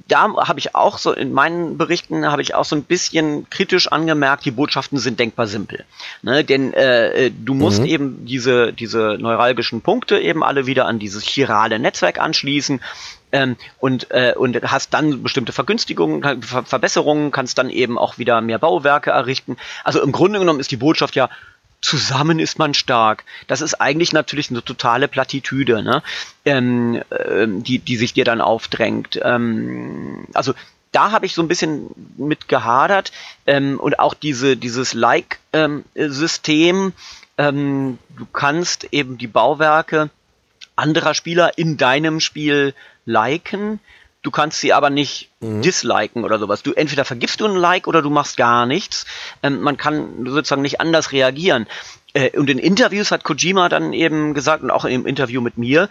[0.08, 3.88] da habe ich auch so in meinen Berichten habe ich auch so ein bisschen kritisch
[3.92, 5.86] angemerkt, die Botschaften sind denkbar simpel.
[6.22, 6.44] Ne?
[6.44, 7.88] Denn äh, äh du musst mhm.
[7.88, 12.82] eben diese, diese neuralgischen Punkte eben alle wieder an dieses chirale Netzwerk anschließen
[13.32, 18.42] ähm, und, äh, und hast dann bestimmte Vergünstigungen, Ver Verbesserungen, kannst dann eben auch wieder
[18.42, 19.58] mehr Bauwerke errichten.
[19.84, 21.30] Also im Grunde genommen ist die Botschaft ja,
[21.82, 23.24] zusammen ist man stark.
[23.48, 26.04] Das ist eigentlich natürlich eine totale Plattitüde, ne?
[26.46, 29.20] ähm, äh, die, die sich dir dann aufdrängt.
[29.24, 30.54] Ähm, also
[30.92, 33.12] da habe ich so ein bisschen mit gehadert
[33.46, 36.94] ähm, und auch diese, dieses Like-System.
[37.38, 40.10] Ähm, du kannst eben die Bauwerke
[40.76, 42.74] anderer Spieler in deinem Spiel
[43.06, 43.80] liken.
[44.28, 45.62] Du kannst sie aber nicht mhm.
[45.62, 46.62] disliken oder sowas.
[46.62, 49.06] Du entweder vergibst du ein Like oder du machst gar nichts.
[49.42, 51.66] Ähm, man kann sozusagen nicht anders reagieren.
[52.12, 55.88] Äh, und in Interviews hat Kojima dann eben gesagt und auch im Interview mit mir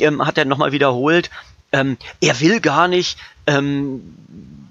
[0.00, 1.30] ähm, hat er nochmal wiederholt,
[1.70, 4.16] ähm, er will gar nicht ähm,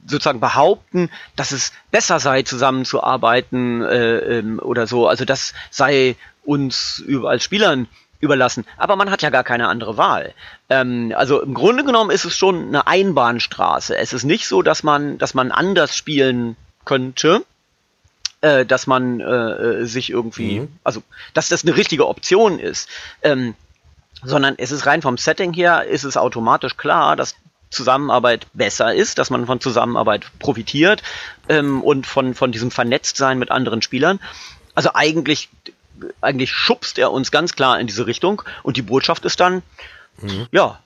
[0.06, 5.08] sozusagen behaupten, dass es besser sei, zusammenzuarbeiten äh, ähm, oder so.
[5.08, 7.88] Also das sei uns als Spielern
[8.26, 8.66] überlassen.
[8.78, 10.34] Aber man hat ja gar keine andere Wahl.
[10.70, 13.98] Ähm, also im Grunde genommen ist es schon eine Einbahnstraße.
[13.98, 17.44] Es ist nicht so, dass man, dass man anders spielen könnte,
[18.42, 20.68] äh, dass man äh, sich irgendwie, mhm.
[20.84, 21.02] also
[21.34, 22.90] dass das eine richtige Option ist.
[23.22, 23.56] Ähm,
[24.24, 27.36] sondern es ist rein vom Setting her, ist es automatisch klar, dass
[27.70, 31.04] Zusammenarbeit besser ist, dass man von Zusammenarbeit profitiert
[31.50, 34.20] ähm, und von, von diesem Vernetztsein mit anderen Spielern.
[34.74, 35.50] Also eigentlich
[36.22, 39.64] eigentlich schubst er uns ganz klar in diese Richtung und die Botschaft ist dann,
[40.22, 40.48] mhm.
[40.52, 40.80] ja,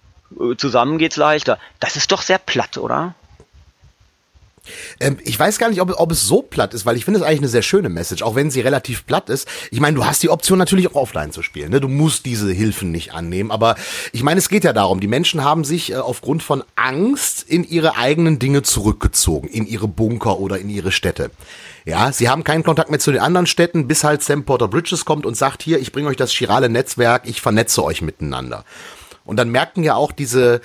[0.57, 1.57] zusammen geht's leichter.
[1.80, 3.16] Das ist doch sehr platt, oder?
[4.99, 7.26] Ähm, ich weiß gar nicht, ob, ob, es so platt ist, weil ich finde es
[7.26, 9.47] eigentlich eine sehr schöne Message, auch wenn sie relativ platt ist.
[9.72, 11.72] Ich meine, du hast die Option natürlich auch offline zu spielen.
[11.72, 11.80] Ne?
[11.80, 13.51] Du musst diese Hilfen nicht annehmen.
[13.51, 13.76] Aber
[14.12, 17.64] ich meine, es geht ja darum, die Menschen haben sich äh, aufgrund von Angst in
[17.64, 21.32] ihre eigenen Dinge zurückgezogen, in ihre Bunker oder in ihre Städte.
[21.86, 25.06] Ja, sie haben keinen Kontakt mehr zu den anderen Städten, bis halt Sam Porter Bridges
[25.06, 28.66] kommt und sagt, hier, ich bringe euch das chirale Netzwerk, ich vernetze euch miteinander.
[29.26, 30.62] Und dann merken ja auch diese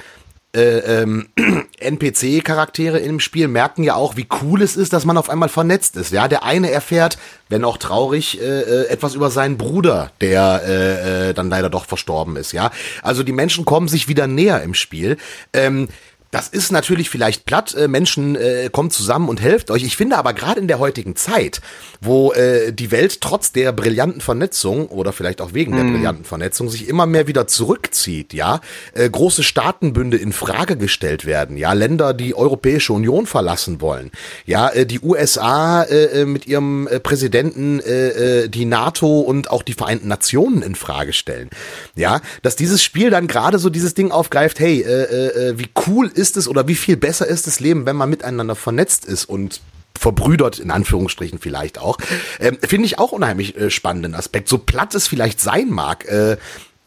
[0.55, 1.29] äh, ähm,
[1.79, 5.97] NPC-Charaktere im Spiel, merken ja auch, wie cool es ist, dass man auf einmal vernetzt
[5.97, 6.13] ist.
[6.13, 11.31] Ja, der eine erfährt, wenn auch traurig, äh, äh etwas über seinen Bruder, der äh,
[11.31, 12.53] äh, dann leider doch verstorben ist.
[12.53, 12.71] Ja,
[13.03, 15.17] also die Menschen kommen sich wieder näher im Spiel.
[15.53, 15.89] Ähm,
[16.35, 19.85] Das ist natürlich vielleicht platt, äh, Menschen äh, kommt zusammen und helft euch.
[19.85, 21.61] Ich finde aber gerade in der heutigen Zeit,
[22.01, 25.93] wo äh, die Welt trotz der brillanten Vernetzung oder vielleicht auch wegen der mhm.
[25.93, 28.61] brillanten Vernetzung sich immer mehr wieder zurückzieht, ja,
[28.95, 34.11] äh, große Staatenbünde in Frage gestellt werden, ja, Länder die Europäische Union verlassen wollen,
[34.45, 38.09] ja, äh, die USA äh, äh, mit ihrem äh, Präsidenten äh,
[38.43, 41.49] äh, die NATO und auch die Vereinten Nationen in Frage stellen,
[41.95, 46.11] ja, dass dieses Spiel dann gerade so dieses Ding aufgreift, hey, äh, äh, wie cool
[46.13, 49.27] ist ist es oder wie viel besser ist das Leben, wenn man miteinander vernetzt ist
[49.27, 49.61] und
[49.95, 51.99] verbrüdert, in Anführungsstrichen vielleicht auch,
[52.41, 54.49] ähm, finde ich auch unheimlich äh, spannenden Aspekt.
[54.49, 56.39] So platt es vielleicht sein mag, äh,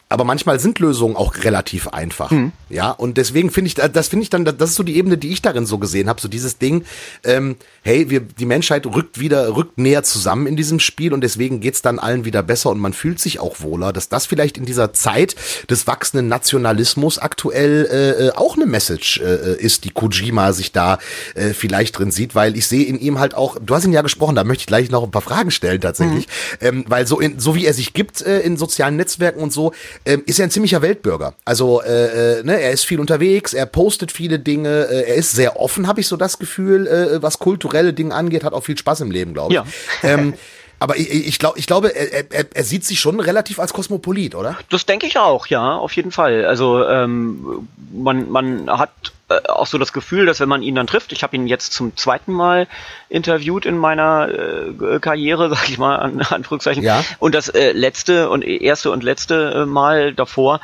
[0.09, 2.31] aber manchmal sind Lösungen auch relativ einfach.
[2.31, 2.53] Mhm.
[2.69, 5.31] Ja, und deswegen finde ich, das finde ich dann, das ist so die Ebene, die
[5.31, 6.85] ich darin so gesehen habe, so dieses Ding,
[7.25, 11.59] ähm, hey, wir, die Menschheit rückt wieder, rückt näher zusammen in diesem Spiel und deswegen
[11.59, 14.65] geht's dann allen wieder besser und man fühlt sich auch wohler, dass das vielleicht in
[14.65, 15.35] dieser Zeit
[15.69, 20.99] des wachsenden Nationalismus aktuell äh, äh auch eine Message äh, ist, die Kojima sich da
[21.35, 24.01] äh, vielleicht drin sieht, weil ich sehe in ihm halt auch, du hast ihn ja
[24.01, 26.27] gesprochen, da möchte ich gleich noch ein paar Fragen stellen tatsächlich,
[26.61, 26.67] mhm.
[26.67, 29.73] ähm, weil so in, so wie er sich gibt äh, in sozialen Netzwerken und so,
[30.05, 31.33] ähm, ist er ein ziemlicher Weltbürger.
[31.45, 35.31] Also äh, äh, ne, er ist viel unterwegs, er postet viele Dinge, äh, er ist
[35.31, 38.77] sehr offen, habe ich so das Gefühl, äh, was kulturelle Dinge angeht, hat auch viel
[38.77, 39.59] Spaß im Leben, glaube ich.
[40.03, 40.09] Ja.
[40.09, 40.33] Ähm,
[40.79, 44.35] aber ich, ich, glaub, ich glaube, er, er, er sieht sich schon relativ als Kosmopolit,
[44.35, 44.57] oder?
[44.69, 46.45] Das denke ich auch, ja, auf jeden Fall.
[46.45, 48.91] Also ähm, man, man hat
[49.29, 51.73] äh, auch so das Gefühl, dass wenn man ihn dann trifft, ich habe ihn jetzt
[51.73, 52.67] zum zweiten Mal
[53.09, 56.83] interviewt in meiner äh, Karriere, sag ich mal, an Anführungszeichen.
[56.83, 57.03] Ja.
[57.19, 60.61] Und das äh, letzte und erste und letzte äh, Mal davor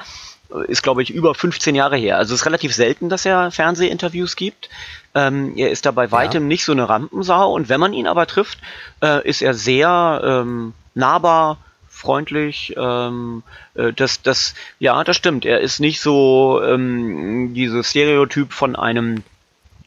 [0.53, 2.17] äh, ist, glaube ich, über 15 Jahre her.
[2.17, 4.69] Also es ist relativ selten, dass er Fernsehinterviews gibt.
[5.13, 6.47] Ähm, er ist da bei weitem ja.
[6.47, 8.59] nicht so eine Rampensau und wenn man ihn aber trifft,
[9.01, 11.57] äh, ist er sehr ähm, nahbar,
[12.03, 12.75] freundlich.
[12.77, 13.43] Ähm,
[13.73, 15.45] äh, das, das, ja, das stimmt.
[15.45, 19.23] Er ist nicht so ähm, dieses Stereotyp von einem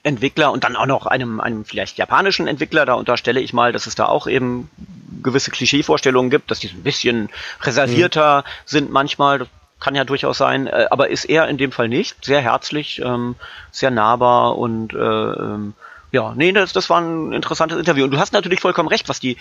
[0.03, 2.87] Entwickler und dann auch noch einem, einem vielleicht japanischen Entwickler.
[2.87, 4.71] Da unterstelle ich mal, dass es da auch eben
[5.23, 7.29] gewisse Klischeevorstellungen gibt, dass die ein bisschen
[7.63, 8.51] reservierter mhm.
[8.65, 9.39] sind manchmal.
[9.39, 9.49] Das
[9.79, 12.25] kann ja durchaus sein, äh, aber ist er in dem Fall nicht.
[12.25, 13.37] Sehr herzlich, ähm,
[13.71, 15.75] sehr nahbar und äh, ähm,
[16.13, 18.05] ja, nee, das, das war ein interessantes Interview.
[18.05, 19.37] Und du hast natürlich vollkommen recht, was die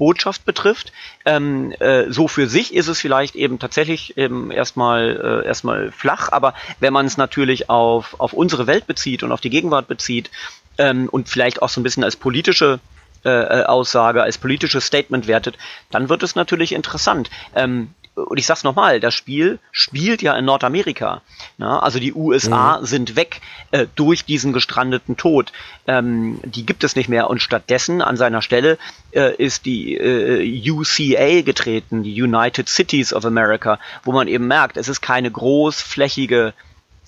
[0.00, 0.92] Botschaft betrifft.
[1.26, 6.32] Ähm, äh, so für sich ist es vielleicht eben tatsächlich eben erstmal äh, erstmal flach,
[6.32, 10.30] aber wenn man es natürlich auf, auf unsere Welt bezieht und auf die Gegenwart bezieht
[10.78, 12.80] ähm, und vielleicht auch so ein bisschen als politische
[13.26, 15.58] äh, äh Aussage, als politisches Statement wertet,
[15.90, 17.28] dann wird es natürlich interessant.
[17.54, 21.22] Ähm, und ich sag's nochmal, das Spiel spielt ja in Nordamerika.
[21.58, 22.86] Ja, also die USA mhm.
[22.86, 23.40] sind weg
[23.70, 25.52] äh, durch diesen gestrandeten Tod.
[25.86, 28.78] Ähm, die gibt es nicht mehr und stattdessen an seiner Stelle
[29.12, 34.76] äh, ist die äh, UCA getreten, die United Cities of America, wo man eben merkt,
[34.76, 36.52] es ist keine großflächige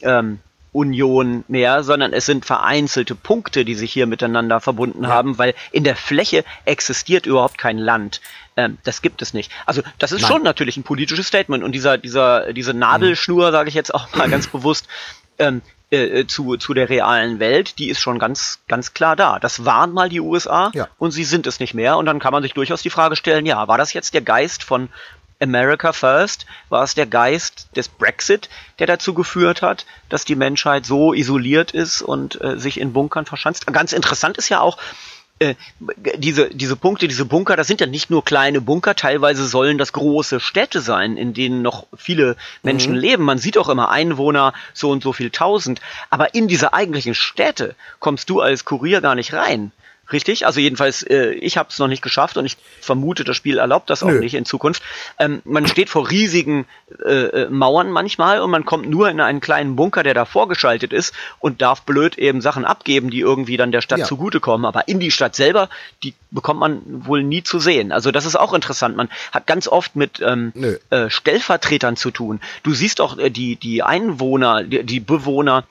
[0.03, 0.39] ähm,
[0.73, 5.11] Union mehr, sondern es sind vereinzelte Punkte, die sich hier miteinander verbunden ja.
[5.11, 8.21] haben, weil in der Fläche existiert überhaupt kein Land.
[8.57, 9.53] Ähm, das gibt es nicht.
[9.67, 10.31] Also das ist Nein.
[10.31, 13.53] schon natürlich ein politisches Statement und dieser, dieser, diese Nadelschnur, mhm.
[13.53, 14.89] sage ich jetzt auch mal ganz bewusst,
[15.39, 15.61] ähm,
[15.93, 19.39] äh, äh, zu, zu der realen Welt, die ist schon ganz, ganz klar da.
[19.39, 20.89] Das waren mal die USA ja.
[20.97, 21.99] und sie sind es nicht mehr.
[21.99, 24.65] Und dann kann man sich durchaus die Frage stellen, ja, war das jetzt der Geist
[24.65, 24.89] von
[25.43, 26.47] America First?
[26.69, 31.73] War es der Geist des Brexit, der dazu geführt hat, dass die Menschheit so isoliert
[31.73, 33.67] ist und äh, sich in Bunkern verschanzt?
[33.67, 34.79] Ganz interessant ist ja auch,
[35.43, 35.55] äh,
[36.17, 39.93] diese, diese Punkte, diese Bunker, das sind ja nicht nur kleine Bunker, teilweise sollen das
[39.93, 42.99] große Städte sein, in denen noch viele Menschen mhm.
[42.99, 43.25] leben.
[43.25, 45.81] Man sieht auch immer Einwohner, so und so viel tausend.
[46.11, 49.73] Aber in diese eigentlichen Städte kommst du als Kurier gar nicht rein.
[50.13, 50.47] Richtig?
[50.47, 53.89] Also jedenfalls, äh, ich habe es noch nicht geschafft und ich vermute, das Spiel erlaubt
[53.91, 54.21] das auch Nö.
[54.21, 54.83] nicht in Zukunft.
[55.19, 56.67] Ähm, man steht vor riesigen
[57.05, 60.93] äh, äh, Mauern manchmal und man kommt nur in einen kleinen Bunker, der da vorgeschaltet
[60.93, 64.05] ist und darf blöd eben Sachen abgeben, die irgendwie dann der Stadt ja.
[64.05, 64.67] zugutekommen.
[64.67, 65.69] Aber in die Stadt selber,
[66.03, 67.93] die bekommt man wohl nie zu sehen.
[67.93, 68.97] Also das ist auch interessant.
[68.97, 70.53] Man hat ganz oft mit ähm,
[70.91, 72.41] äh, Stellvertretern zu tun.
[72.63, 75.65] Du siehst auch äh, die, die Einwohner, die, die Bewohner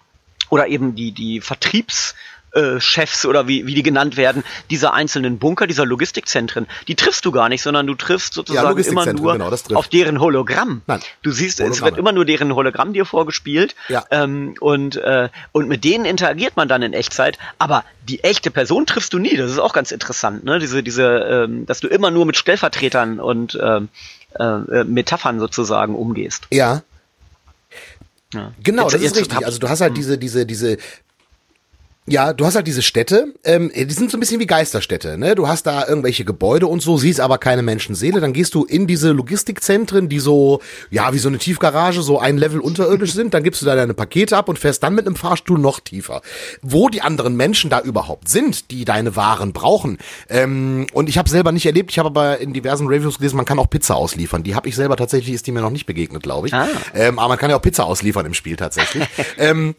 [0.49, 2.15] oder eben die, die Vertriebs-
[2.54, 7.26] äh, Chefs oder wie, wie die genannt werden, dieser einzelnen Bunker, dieser Logistikzentren, die triffst
[7.26, 10.82] du gar nicht, sondern du triffst sozusagen ja, immer nur genau, auf deren Hologramm.
[10.88, 11.76] Nein, du siehst, Hologramme.
[11.76, 14.04] es wird immer nur deren Hologramm dir vorgespielt ja.
[14.12, 18.86] ähm, und, äh, und mit denen interagiert man dann in Echtzeit, aber die echte Person
[18.86, 19.38] triffst du nie.
[19.38, 20.60] Das ist auch ganz interessant, ne?
[20.60, 23.89] Diese, diese, ähm, dass du immer nur mit Stellvertretern und ähm,
[24.39, 26.47] äh, äh, Metaphern sozusagen umgehst.
[26.52, 26.84] Ja,
[28.34, 28.54] ja.
[28.64, 29.45] Genau, jetzt, das ist richtig.
[29.45, 29.95] Also du hast halt hm.
[29.95, 30.78] diese, diese, diese
[32.12, 35.34] Ja, du hast halt diese Städte, ähm, die sind so ein bisschen wie Geisterstädte, ne?
[35.34, 38.86] Du hast da irgendwelche Gebäude und so, siehst aber keine Menschenseele, dann gehst du in
[38.86, 40.59] diese Logistikzentren, die so,
[40.89, 43.93] ja, wie so eine Tiefgarage, so ein Level unterirdisch sind, dann gibst du da deine
[43.93, 46.22] Pakete ab und fährst dann mit einem Fahrstuhl noch tiefer.
[46.62, 49.97] Wo die anderen Menschen da überhaupt sind, die deine Waren brauchen.
[50.28, 53.45] Ähm, und ich habe selber nicht erlebt, ich habe aber in diversen Reviews gelesen, man
[53.45, 54.43] kann auch Pizza ausliefern.
[54.43, 56.53] Die habe ich selber tatsächlich, ist die mir noch nicht begegnet, glaube ich.
[56.53, 56.68] Ah.
[56.93, 59.07] Ähm, aber man kann ja auch Pizza ausliefern im Spiel tatsächlich.
[59.38, 59.76] ähm,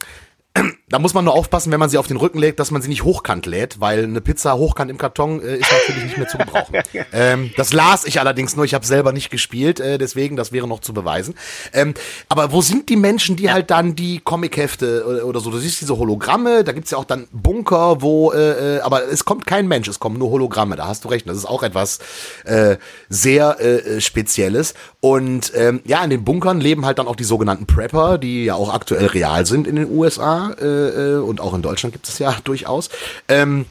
[0.88, 2.88] da muss man nur aufpassen, wenn man sie auf den Rücken legt, dass man sie
[2.90, 6.36] nicht hochkant lädt, weil eine Pizza hochkant im Karton äh, ist natürlich nicht mehr zu
[6.36, 6.76] gebrauchen.
[7.12, 10.68] ähm, das las ich allerdings nur, ich habe selber nicht gespielt, äh, deswegen, das wäre
[10.68, 11.34] noch zu beweisen.
[11.72, 11.94] Ähm,
[12.28, 15.80] aber wo sind die Menschen, die halt dann die Comichefte oder, oder so, du siehst
[15.80, 19.66] diese Hologramme, da gibt's ja auch dann Bunker, wo, äh, äh, aber es kommt kein
[19.68, 22.00] Mensch, es kommen nur Hologramme, da hast du recht, das ist auch etwas
[22.44, 22.76] äh,
[23.08, 24.74] sehr äh, Spezielles.
[25.00, 28.54] Und ähm, ja, in den Bunkern leben halt dann auch die sogenannten Prepper, die ja
[28.54, 32.18] auch aktuell real sind in den USA äh, äh, und auch in Deutschland gibt es
[32.18, 32.90] ja durchaus.
[33.28, 33.66] Ähm,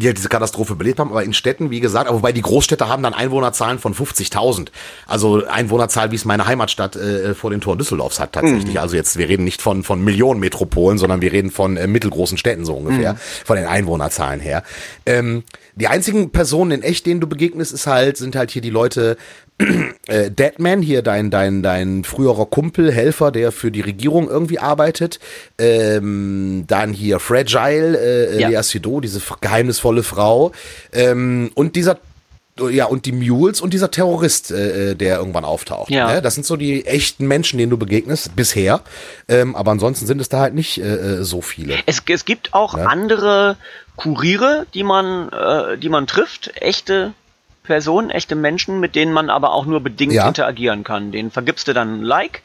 [0.00, 3.02] die halt diese Katastrophe belebt haben, aber in Städten, wie gesagt, wobei die Großstädte haben
[3.02, 4.68] dann Einwohnerzahlen von 50.000.
[5.06, 8.74] Also Einwohnerzahl, wie es meine Heimatstadt äh, vor den Toren Düsseldorfs hat tatsächlich.
[8.74, 8.80] Mhm.
[8.80, 12.38] Also jetzt, wir reden nicht von, von Millionen Metropolen, sondern wir reden von äh, mittelgroßen
[12.38, 13.18] Städten so ungefähr, mhm.
[13.44, 14.62] von den Einwohnerzahlen her.
[15.06, 18.70] Ähm, die einzigen Personen in echt, denen du begegnest, ist halt, sind halt hier die
[18.70, 19.16] Leute,
[20.06, 25.18] äh, Deadman, hier dein, dein, dein früherer Kumpel, Helfer, der für die Regierung irgendwie arbeitet.
[25.58, 28.48] Ähm, dann hier Fragile, äh, ja.
[28.48, 30.52] Lea Sido, diese geheimnisvolle Frau.
[30.92, 31.98] Ähm, und dieser
[32.58, 35.90] ja, und die Mules und dieser Terrorist, äh, äh, der irgendwann auftaucht.
[35.90, 36.14] Ja.
[36.14, 36.22] Ne?
[36.22, 38.80] Das sind so die echten Menschen, denen du begegnest, bisher.
[39.28, 41.76] Ähm, aber ansonsten sind es da halt nicht äh, äh so viele.
[41.84, 42.86] Es, es gibt auch ja?
[42.86, 43.58] andere
[43.96, 47.12] Kuriere, die man, äh, die man trifft, echte
[47.66, 50.26] Personen, echte Menschen, mit denen man aber auch nur bedingt ja.
[50.26, 51.12] interagieren kann.
[51.12, 52.42] Den vergibst du dann ein Like.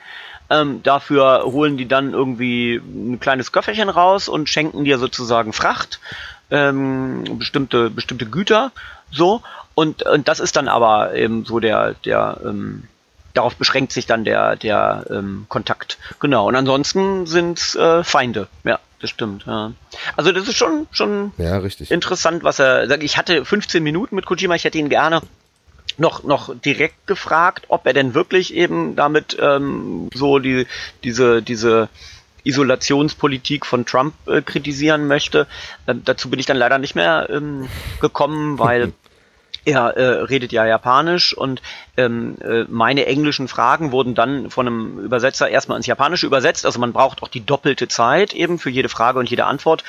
[0.50, 6.02] Ähm, dafür holen die dann irgendwie ein kleines Köfferchen raus und schenken dir sozusagen Fracht,
[6.50, 8.72] ähm, bestimmte, bestimmte Güter,
[9.12, 9.42] so.
[9.76, 12.84] Und, und das ist dann aber eben so der, der, ähm,
[13.34, 15.98] darauf beschränkt sich dann der, der ähm, Kontakt.
[16.20, 16.48] Genau.
[16.48, 19.46] Und ansonsten sind äh, Feinde, ja das stimmt.
[19.46, 19.74] Ja.
[20.16, 21.92] Also das ist schon schon ja, richtig.
[21.92, 23.04] interessant, was er sagt.
[23.04, 25.22] Ich hatte 15 Minuten mit Kojima, ich hätte ihn gerne
[25.98, 30.68] noch noch direkt gefragt, ob er denn wirklich eben damit ähm, so die
[31.04, 31.90] diese diese
[32.44, 35.48] Isolationspolitik von Trump äh, kritisieren möchte.
[35.88, 37.68] Ähm, dazu bin ich dann leider nicht mehr ähm,
[38.00, 38.94] gekommen, weil
[39.66, 41.62] er äh, redet ja Japanisch und
[41.98, 46.66] ähm, äh, meine englischen Fragen wurden dann von einem Übersetzer erstmal ins Japanische übersetzt.
[46.66, 49.84] Also man braucht auch die doppelte Zeit eben für jede Frage und jede Antwort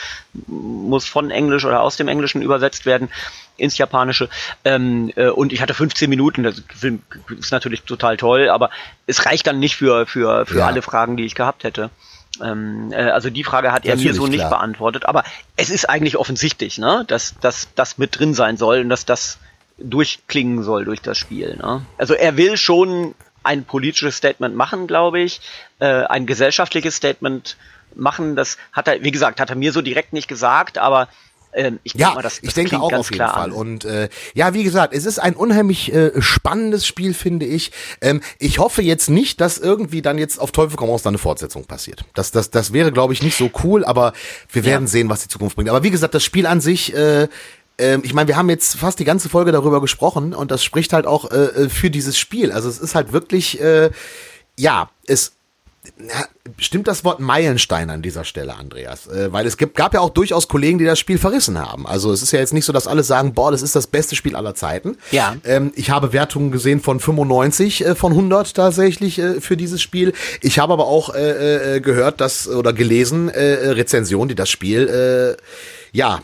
[0.47, 3.09] muss von Englisch oder aus dem Englischen übersetzt werden
[3.57, 4.29] ins Japanische.
[4.65, 6.63] Ähm, äh, und ich hatte 15 Minuten, das
[7.39, 8.71] ist natürlich total toll, aber
[9.07, 10.67] es reicht dann nicht für, für, für ja.
[10.67, 11.91] alle Fragen, die ich gehabt hätte.
[12.43, 14.51] Ähm, äh, also die Frage hat er Natürlich, mir so nicht klar.
[14.51, 15.25] beantwortet, aber
[15.57, 19.39] es ist eigentlich offensichtlich, ne, dass, dass das mit drin sein soll und dass das
[19.83, 21.57] durchklingen soll durch das Spiel.
[21.57, 21.85] Ne?
[21.99, 25.41] Also er will schon ein politisches Statement machen, glaube ich,
[25.81, 27.57] äh, ein gesellschaftliches Statement
[27.95, 28.37] machen.
[28.37, 31.09] Das hat er, wie gesagt, hat er mir so direkt nicht gesagt, aber
[31.55, 33.51] ähm, ich ja, mal, das, das ich denke auch auf jeden Fall.
[33.51, 33.53] An.
[33.53, 37.73] Und äh, ja, wie gesagt, es ist ein unheimlich äh, spannendes Spiel, finde ich.
[38.01, 41.19] Ähm, ich hoffe jetzt nicht, dass irgendwie dann jetzt auf Teufel komm raus dann eine
[41.19, 42.05] Fortsetzung passiert.
[42.15, 44.15] Das, das, das wäre, glaube ich, nicht so cool, aber
[44.51, 44.89] wir werden ja.
[44.89, 45.69] sehen, was die Zukunft bringt.
[45.69, 47.29] Aber wie gesagt, das Spiel an sich äh,
[47.79, 51.07] ich meine, wir haben jetzt fast die ganze Folge darüber gesprochen und das spricht halt
[51.07, 52.53] auch äh, äh, für dieses Spiel.
[52.53, 53.91] Also es ist halt wirklich, äh,
[54.57, 55.33] ja, es
[55.99, 56.27] ja,
[56.59, 59.09] stimmt das Wort Meilenstein an dieser Stelle, Andreas?
[59.09, 61.87] Äh, weil es gibt, gab ja auch durchaus Kollegen, die das Spiel verrissen haben.
[61.87, 64.15] Also es ist ja jetzt nicht so, dass alle sagen, boah, das ist das beste
[64.15, 64.97] Spiel aller Zeiten.
[65.11, 65.37] Ja.
[65.45, 70.13] Ähm, ich habe Wertungen gesehen von 95 äh, von 100 tatsächlich äh, für dieses Spiel.
[70.41, 75.37] Ich habe aber auch äh, äh, gehört, dass oder gelesen äh, Rezensionen, die das Spiel
[75.93, 76.21] ja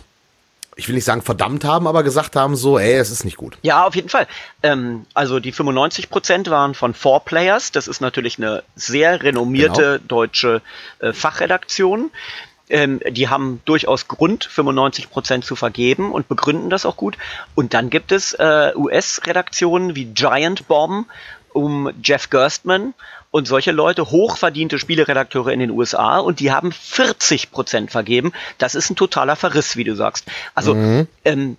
[0.78, 3.58] ich will nicht sagen verdammt haben, aber gesagt haben so, ey, es ist nicht gut.
[3.62, 4.28] Ja, auf jeden Fall.
[4.62, 7.72] Ähm, also die 95 Prozent waren von Four Players.
[7.72, 10.04] Das ist natürlich eine sehr renommierte genau.
[10.06, 10.62] deutsche
[11.00, 12.12] äh, Fachredaktion.
[12.70, 17.18] Ähm, die haben durchaus Grund, 95 Prozent zu vergeben und begründen das auch gut.
[17.56, 21.08] Und dann gibt es äh, US-Redaktionen wie Giant Bomb
[21.52, 22.94] um Jeff Gerstmann
[23.30, 28.32] und solche Leute, hochverdiente Spieleredakteure in den USA, und die haben 40 Prozent vergeben.
[28.58, 30.26] Das ist ein totaler Verriss, wie du sagst.
[30.54, 31.06] Also, mhm.
[31.24, 31.56] ähm,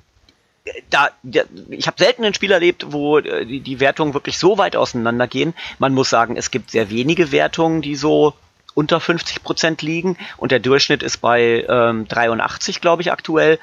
[0.90, 4.58] da, da, ich habe selten ein Spiel erlebt, wo äh, die, die Wertungen wirklich so
[4.58, 5.54] weit auseinandergehen.
[5.78, 8.34] Man muss sagen, es gibt sehr wenige Wertungen, die so
[8.76, 13.60] unter 50 Prozent liegen und der Durchschnitt ist bei ähm, 83, glaube ich, aktuell.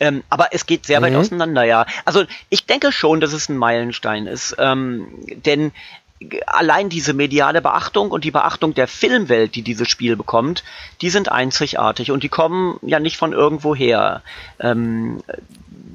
[0.00, 1.04] Ähm, aber es geht sehr mhm.
[1.04, 1.86] weit auseinander, ja.
[2.04, 5.72] Also ich denke schon, dass es ein Meilenstein ist, ähm, denn
[6.46, 10.64] allein diese mediale Beachtung und die Beachtung der Filmwelt, die dieses Spiel bekommt,
[11.00, 14.22] die sind einzigartig und die kommen ja nicht von irgendwo her.
[14.60, 15.22] Ähm,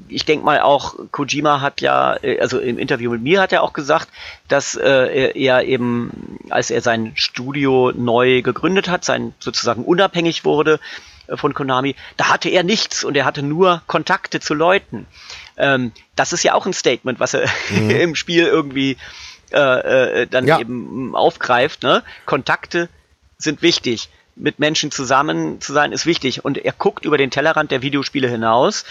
[0.08, 3.62] ich denke mal auch, Kojima hat ja, äh, also im Interview mit mir hat er
[3.62, 4.08] auch gesagt,
[4.48, 10.80] dass äh, er eben, als er sein Studio neu gegründet hat, sein sozusagen unabhängig wurde
[11.26, 15.06] äh, von Konami, da hatte er nichts und er hatte nur Kontakte zu Leuten.
[15.56, 17.90] Ähm, das ist ja auch ein Statement, was er mhm.
[18.00, 18.96] im Spiel irgendwie
[19.52, 20.60] äh, äh, dann ja.
[20.60, 21.82] eben aufgreift.
[21.82, 22.02] Ne?
[22.26, 22.88] Kontakte
[23.38, 24.08] sind wichtig.
[24.36, 26.44] Mit Menschen zusammen zu sein ist wichtig.
[26.44, 28.84] Und er guckt über den Tellerrand der Videospiele hinaus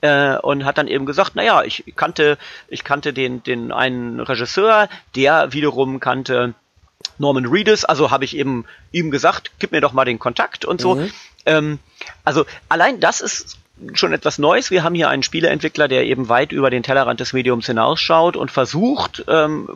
[0.00, 2.38] äh, und hat dann eben gesagt, naja, ich kannte,
[2.68, 6.54] ich kannte den, den einen Regisseur, der wiederum kannte
[7.18, 10.80] Norman Reedus, also habe ich eben ihm gesagt, gib mir doch mal den Kontakt und
[10.80, 10.96] so.
[10.96, 11.12] Mhm.
[11.46, 11.78] Ähm,
[12.24, 13.58] also allein das ist
[13.94, 14.70] schon etwas Neues.
[14.70, 18.50] Wir haben hier einen Spieleentwickler, der eben weit über den Tellerrand des Mediums hinausschaut und
[18.50, 19.68] versucht, ähm,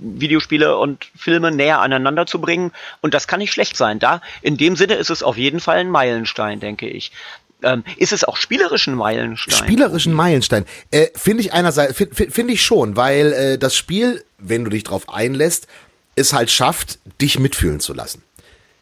[0.00, 2.72] Videospiele und Filme näher aneinander zu bringen.
[3.00, 3.98] Und das kann nicht schlecht sein.
[3.98, 7.12] Da, in dem Sinne ist es auf jeden Fall ein Meilenstein, denke ich.
[7.62, 9.56] Ähm, ist es auch spielerischen Meilenstein?
[9.56, 10.64] Spielerischen Meilenstein.
[10.92, 14.84] Äh, finde ich einerseits, finde find ich schon, weil äh, das Spiel, wenn du dich
[14.84, 15.66] drauf einlässt,
[16.14, 18.22] es halt schafft, dich mitfühlen zu lassen.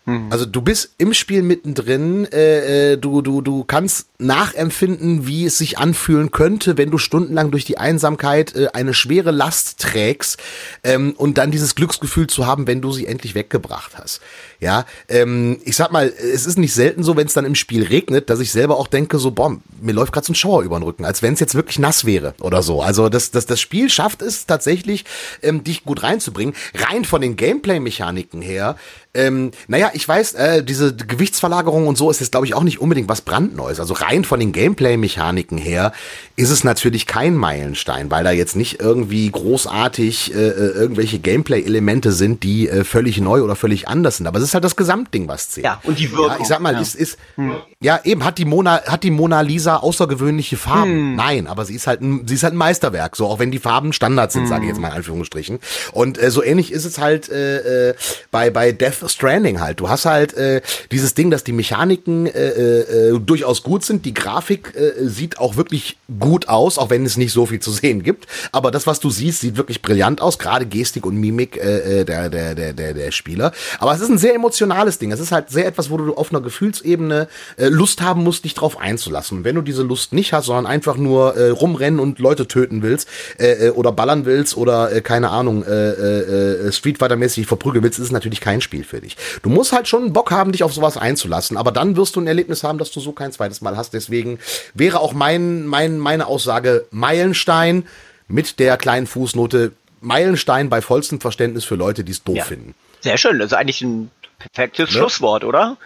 [0.06, 0.28] Mhm.
[0.30, 5.58] Also du bist im Spiel mittendrin, äh, äh, du, du, du kannst nachempfinden, wie es
[5.58, 10.40] sich anfühlen könnte, wenn du stundenlang durch die Einsamkeit äh, eine schwere Last trägst
[10.84, 14.20] ähm, und dann dieses Glücksgefühl zu haben, wenn du sie endlich weggebracht hast.
[14.60, 17.82] Ja, ähm, ich sag mal, es ist nicht selten so, wenn es dann im Spiel
[17.82, 20.78] regnet, dass ich selber auch denke, so, boah, mir läuft gerade so ein Schauer über
[20.78, 22.80] den Rücken, als wenn es jetzt wirklich nass wäre oder so.
[22.80, 25.04] Also das, das, das Spiel schafft es tatsächlich,
[25.42, 26.54] ähm, dich gut reinzubringen.
[26.74, 28.76] Rein von den Gameplay-Mechaniken her
[29.16, 32.80] ähm, naja, ich weiß, äh, diese Gewichtsverlagerung und so ist jetzt, glaube ich, auch nicht
[32.80, 33.80] unbedingt was brandneues.
[33.80, 35.92] Also rein von den Gameplay-Mechaniken her
[36.36, 42.12] ist es natürlich kein Meilenstein, weil da jetzt nicht irgendwie großartig äh, äh, irgendwelche Gameplay-Elemente
[42.12, 44.26] sind, die äh, völlig neu oder völlig anders sind.
[44.26, 45.64] Aber es ist halt das Gesamtding, was zählt.
[45.64, 46.28] Ja, und die Wirkung.
[46.28, 46.80] Ja, ich sag mal, ja.
[46.80, 47.56] ist, ist hm.
[47.80, 50.90] ja eben hat die Mona hat die Mona Lisa außergewöhnliche Farben.
[50.90, 51.16] Hm.
[51.16, 53.58] Nein, aber sie ist halt ein, sie ist halt ein Meisterwerk, so auch wenn die
[53.58, 54.48] Farben Standard sind, hm.
[54.48, 55.58] sage ich jetzt mal in Anführungsstrichen.
[55.92, 57.94] Und äh, so ähnlich ist es halt äh, äh,
[58.30, 59.80] bei bei Death Stranding halt.
[59.80, 64.04] Du hast halt äh, dieses Ding, dass die Mechaniken äh, äh, durchaus gut sind.
[64.04, 67.70] Die Grafik äh, sieht auch wirklich gut aus, auch wenn es nicht so viel zu
[67.70, 68.26] sehen gibt.
[68.52, 70.38] Aber das, was du siehst, sieht wirklich brillant aus.
[70.38, 73.52] Gerade Gestik und Mimik äh, äh der, der, der, der, der Spieler.
[73.78, 75.12] Aber es ist ein sehr emotionales Ding.
[75.12, 78.54] Es ist halt sehr etwas, wo du auf einer Gefühlsebene äh, Lust haben musst, dich
[78.54, 79.38] drauf einzulassen.
[79.38, 82.82] Und wenn du diese Lust nicht hast, sondern einfach nur äh, rumrennen und Leute töten
[82.82, 87.46] willst äh, äh oder ballern willst oder äh, keine Ahnung äh, äh, Street Fighter mäßig
[87.46, 89.16] verprügeln willst, ist es natürlich kein Spiel für für dich.
[89.42, 92.26] Du musst halt schon Bock haben, dich auf sowas einzulassen, aber dann wirst du ein
[92.26, 93.92] Erlebnis haben, dass du so kein zweites Mal hast.
[93.92, 94.38] Deswegen
[94.74, 97.86] wäre auch mein, mein, meine Aussage Meilenstein
[98.28, 102.44] mit der kleinen Fußnote Meilenstein bei vollstem Verständnis für Leute, die es doof ja.
[102.44, 102.74] finden.
[103.00, 104.98] Sehr schön, das ist eigentlich ein perfektes ne?
[104.98, 105.76] Schlusswort, oder?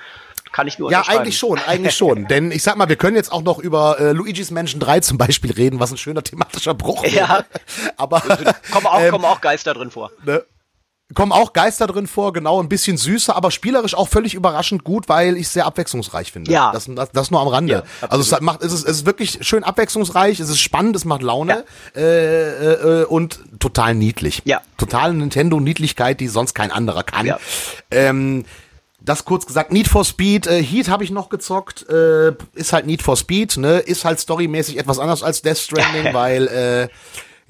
[0.53, 2.27] Kann ich nur Ja, eigentlich schon, eigentlich schon.
[2.29, 5.19] Denn ich sag mal, wir können jetzt auch noch über äh, Luigi's Mansion 3 zum
[5.19, 7.15] Beispiel reden, was ein schöner thematischer Bruch ist.
[7.15, 7.45] Ja.
[7.97, 10.11] Aber kommen auch, ähm, kommen auch Geister drin vor.
[10.25, 10.45] Ne?
[11.15, 15.09] Kommen auch Geister drin vor, genau, ein bisschen süßer, aber spielerisch auch völlig überraschend gut,
[15.09, 16.53] weil ich es sehr abwechslungsreich finde.
[16.53, 16.73] Ja.
[16.73, 17.85] Das, das, das nur am Rande.
[18.01, 21.05] Ja, also es macht, es ist, es ist wirklich schön abwechslungsreich, es ist spannend, es
[21.05, 22.01] macht Laune ja.
[22.01, 24.43] äh, äh, und total niedlich.
[24.45, 24.61] Ja.
[24.77, 27.27] Total Nintendo-Niedlichkeit, die sonst kein anderer kann.
[27.27, 27.39] Ja.
[27.91, 28.45] Ähm,
[29.01, 32.87] das kurz gesagt, Need for Speed, äh, Heat habe ich noch gezockt, äh, ist halt
[32.87, 36.89] Need for Speed, ne, ist halt storymäßig etwas anders als Death Stranding, weil äh,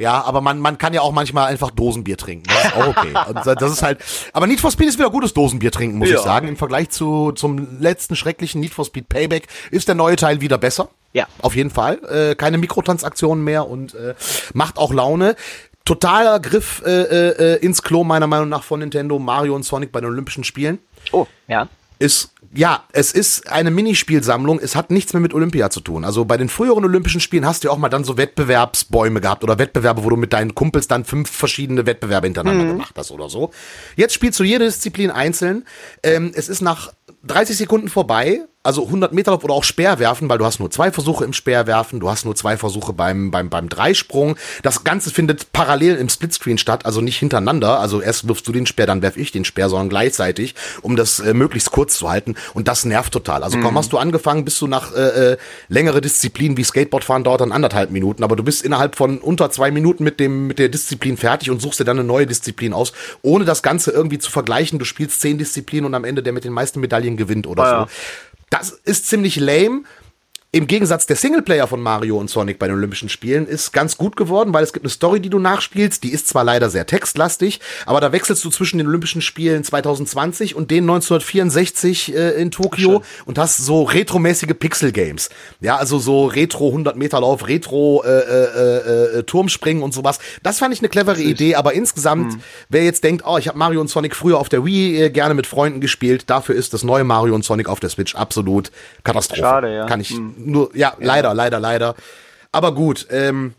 [0.01, 2.49] ja, aber man, man kann ja auch manchmal einfach Dosenbier trinken.
[2.49, 3.13] Das ist auch okay.
[3.29, 3.99] Und das ist halt,
[4.33, 6.17] aber Need for Speed ist wieder gutes Dosenbier trinken, muss ja.
[6.17, 6.49] ich sagen.
[6.49, 10.57] Im Vergleich zu, zum letzten schrecklichen Need for Speed Payback ist der neue Teil wieder
[10.57, 10.89] besser.
[11.13, 11.27] Ja.
[11.43, 12.01] Auf jeden Fall.
[12.09, 14.15] Äh, keine Mikrotransaktionen mehr und äh,
[14.55, 15.37] macht auch Laune
[15.85, 20.01] totaler Griff äh, äh, ins Klo meiner Meinung nach von Nintendo, Mario und Sonic bei
[20.01, 20.79] den Olympischen Spielen.
[21.13, 21.69] Oh, ja.
[21.99, 24.59] Ist ja, es ist eine Minispielsammlung.
[24.59, 26.05] Es hat nichts mehr mit Olympia zu tun.
[26.05, 29.45] Also bei den früheren Olympischen Spielen hast du ja auch mal dann so Wettbewerbsbäume gehabt
[29.45, 32.71] oder Wettbewerbe, wo du mit deinen Kumpels dann fünf verschiedene Wettbewerbe hintereinander mhm.
[32.71, 33.51] gemacht hast oder so.
[33.95, 35.65] Jetzt spielst du jede Disziplin einzeln.
[36.03, 36.93] Ähm, es ist nach
[37.23, 40.93] 30 Sekunden vorbei also 100 Meter Lauf oder auch Speerwerfen, weil du hast nur zwei
[40.93, 44.37] Versuche im Speerwerfen, du hast nur zwei Versuche beim, beim, beim Dreisprung.
[44.63, 47.81] Das Ganze findet parallel im Splitscreen statt, also nicht hintereinander.
[47.81, 51.21] Also erst wirfst du den Speer, dann werf ich den Speer, sondern gleichzeitig, um das
[51.21, 52.35] äh, möglichst kurz zu halten.
[52.53, 53.43] Und das nervt total.
[53.45, 53.79] Also kaum mhm.
[53.79, 55.37] hast du angefangen, bist du nach äh, äh,
[55.69, 59.71] längere Disziplinen wie Skateboardfahren dauert dann anderthalb Minuten, aber du bist innerhalb von unter zwei
[59.71, 62.93] Minuten mit dem mit der Disziplin fertig und suchst dir dann eine neue Disziplin aus,
[63.23, 64.79] ohne das Ganze irgendwie zu vergleichen.
[64.79, 67.71] Du spielst zehn Disziplinen und am Ende der mit den meisten Medaillen gewinnt oder ah,
[67.71, 67.77] so.
[67.77, 67.89] Ja.
[68.51, 69.85] Das ist ziemlich lame.
[70.53, 74.17] Im Gegensatz der Singleplayer von Mario und Sonic bei den Olympischen Spielen ist ganz gut
[74.17, 76.03] geworden, weil es gibt eine Story, die du nachspielst.
[76.03, 80.57] Die ist zwar leider sehr textlastig, aber da wechselst du zwischen den Olympischen Spielen 2020
[80.57, 83.03] und den 1964 äh, in Tokio Schön.
[83.27, 85.31] und hast so retromäßige Pixel-Games.
[85.61, 90.19] Ja, also so Retro 100 Meter Lauf, Retro äh, äh, äh, Turmspringen und sowas.
[90.43, 92.41] Das fand ich eine clevere Idee, aber insgesamt, hm.
[92.69, 95.35] wer jetzt denkt, oh, ich habe Mario und Sonic früher auf der Wii äh, gerne
[95.35, 98.73] mit Freunden gespielt, dafür ist das neue Mario und Sonic auf der Switch absolut
[99.05, 99.43] Katastrophe.
[99.43, 99.87] Schade, ja.
[99.87, 101.95] Kann ich hm nur, ja, ja, leider, leider, leider.
[102.53, 103.55] Aber gut, ähm,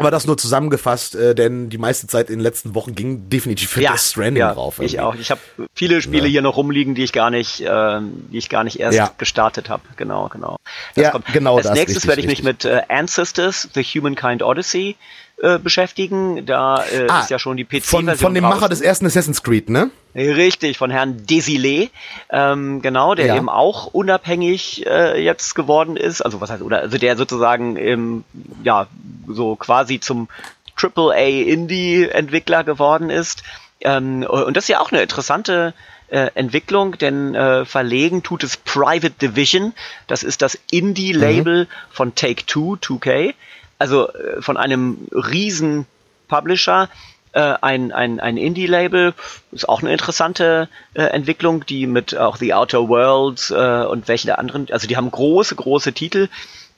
[0.00, 3.68] aber das nur zusammengefasst, äh, denn die meiste Zeit in den letzten Wochen ging definitiv
[3.68, 4.78] für ja, das Stranding ja, drauf.
[4.78, 4.94] Irgendwie.
[4.94, 5.14] Ich auch.
[5.14, 5.40] Ich habe
[5.74, 6.30] viele Spiele ja.
[6.30, 9.12] hier noch rumliegen, die ich gar nicht, äh, die ich gar nicht erst ja.
[9.18, 9.82] gestartet habe.
[9.96, 10.56] Genau, genau.
[10.94, 11.26] Das ja, kommt.
[11.34, 11.58] genau.
[11.58, 14.96] Als das nächstes werde ich mich mit äh, Ancestors: The Humankind Odyssey
[15.42, 16.44] äh, beschäftigen.
[16.44, 18.06] Da äh, ah, ist ja schon die PC-Version.
[18.06, 18.58] Von, von dem draußen.
[18.58, 19.90] Macher des ersten Assassin's Creed, ne?
[20.14, 21.92] Richtig, von Herrn Desilets,
[22.30, 23.36] ähm, genau, der ja.
[23.36, 26.20] eben auch unabhängig äh, jetzt geworden ist.
[26.20, 28.24] Also was heißt, oder also der sozusagen im,
[28.64, 28.88] ja,
[29.28, 30.28] so quasi zum
[30.76, 33.42] AAA-Indie-Entwickler geworden ist.
[33.80, 35.74] Ähm, und das ist ja auch eine interessante
[36.08, 39.74] äh, Entwicklung, denn äh, verlegen tut es Private Division.
[40.06, 41.68] Das ist das Indie-Label mhm.
[41.90, 43.34] von Take Two, 2K
[43.80, 45.86] also äh, von einem riesen
[46.28, 46.88] Publisher,
[47.32, 49.14] äh, ein, ein, ein Indie-Label,
[49.52, 54.26] ist auch eine interessante äh, Entwicklung, die mit auch The Outer Worlds äh, und welche
[54.26, 56.28] der anderen, also die haben große, große Titel,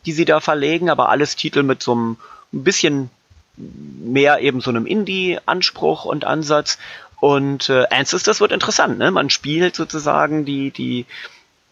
[0.07, 2.17] die sie da verlegen, aber alles Titel mit so einem
[2.53, 3.11] ein bisschen
[3.57, 6.79] mehr eben so einem Indie-Anspruch und Ansatz.
[7.21, 9.11] Und äh, Ancestors wird interessant, ne?
[9.11, 11.07] Man spielt sozusagen die, die,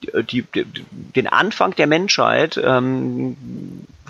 [0.03, 3.37] die, die, den Anfang der Menschheit ähm,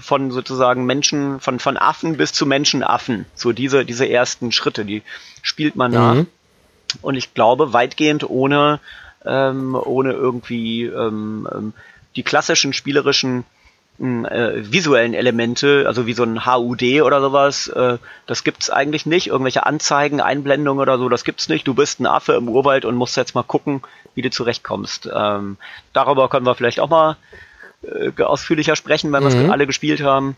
[0.01, 3.27] von sozusagen Menschen, von, von Affen bis zu Menschenaffen.
[3.35, 5.03] So diese, diese ersten Schritte, die
[5.43, 6.15] spielt man nach.
[6.15, 6.27] Mhm.
[7.03, 8.81] Und ich glaube, weitgehend ohne,
[9.25, 11.73] ähm, ohne irgendwie ähm, ähm
[12.17, 13.45] die klassischen spielerischen
[14.01, 19.29] äh, visuellen Elemente, also wie so ein HUD oder sowas, äh, das gibt's eigentlich nicht.
[19.29, 21.67] Irgendwelche Anzeigen, Einblendungen oder so, das gibt's nicht.
[21.67, 23.83] Du bist ein Affe im Urwald und musst jetzt mal gucken,
[24.15, 25.09] wie du zurechtkommst.
[25.15, 25.59] Ähm,
[25.93, 27.17] darüber können wir vielleicht auch mal
[27.83, 29.33] äh, ausführlicher sprechen, wenn mhm.
[29.33, 30.37] wir es alle gespielt haben.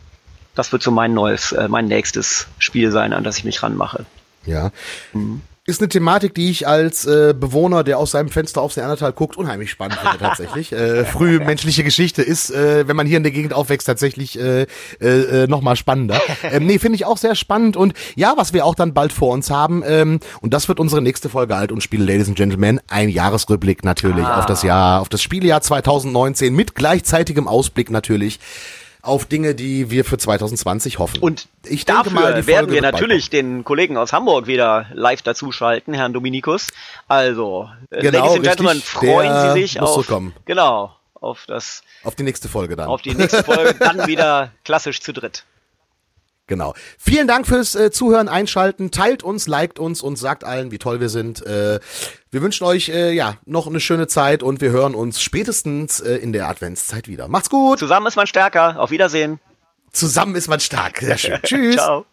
[0.54, 4.06] Das wird so mein neues, äh, mein nächstes Spiel sein, an das ich mich ranmache.
[4.44, 4.72] Ja.
[5.12, 9.12] Mhm ist eine Thematik, die ich als äh, Bewohner, der aus seinem Fenster aufs Neandertal
[9.12, 10.72] guckt, unheimlich spannend finde tatsächlich.
[10.72, 14.66] äh, frühe menschliche Geschichte ist, äh, wenn man hier in der Gegend aufwächst, tatsächlich äh,
[15.00, 16.20] äh, noch mal spannender.
[16.44, 19.32] Ähm, nee, finde ich auch sehr spannend und ja, was wir auch dann bald vor
[19.32, 22.80] uns haben ähm, und das wird unsere nächste Folge Alt und Spiele, Ladies and Gentlemen,
[22.88, 24.40] ein Jahresrückblick natürlich ah.
[24.40, 28.40] auf das Jahr, auf das Spieljahr 2019 mit gleichzeitigem Ausblick natürlich
[29.02, 31.20] auf Dinge, die wir für 2020 hoffen.
[31.20, 36.12] Und ich dafür mal, werden wir natürlich den Kollegen aus Hamburg wieder live dazuschalten, Herrn
[36.12, 36.68] Dominikus.
[37.08, 40.32] Also, äh, genau, Ladies and Gentlemen, freuen Sie sich auf, kommen.
[40.44, 42.88] genau, auf das, auf die nächste Folge dann.
[42.88, 45.44] Auf die nächste Folge, dann wieder klassisch zu dritt.
[46.46, 46.74] Genau.
[46.98, 48.90] Vielen Dank fürs äh, Zuhören, Einschalten.
[48.90, 51.44] Teilt uns, liked uns und sagt allen, wie toll wir sind.
[51.46, 51.78] Äh,
[52.30, 56.16] wir wünschen euch äh, ja noch eine schöne Zeit und wir hören uns spätestens äh,
[56.16, 57.28] in der Adventszeit wieder.
[57.28, 57.78] Macht's gut.
[57.78, 58.80] Zusammen ist man stärker.
[58.80, 59.40] Auf Wiedersehen.
[59.92, 60.98] Zusammen ist man stark.
[60.98, 61.38] Sehr schön.
[61.42, 61.76] Tschüss.
[61.76, 62.06] Ciao.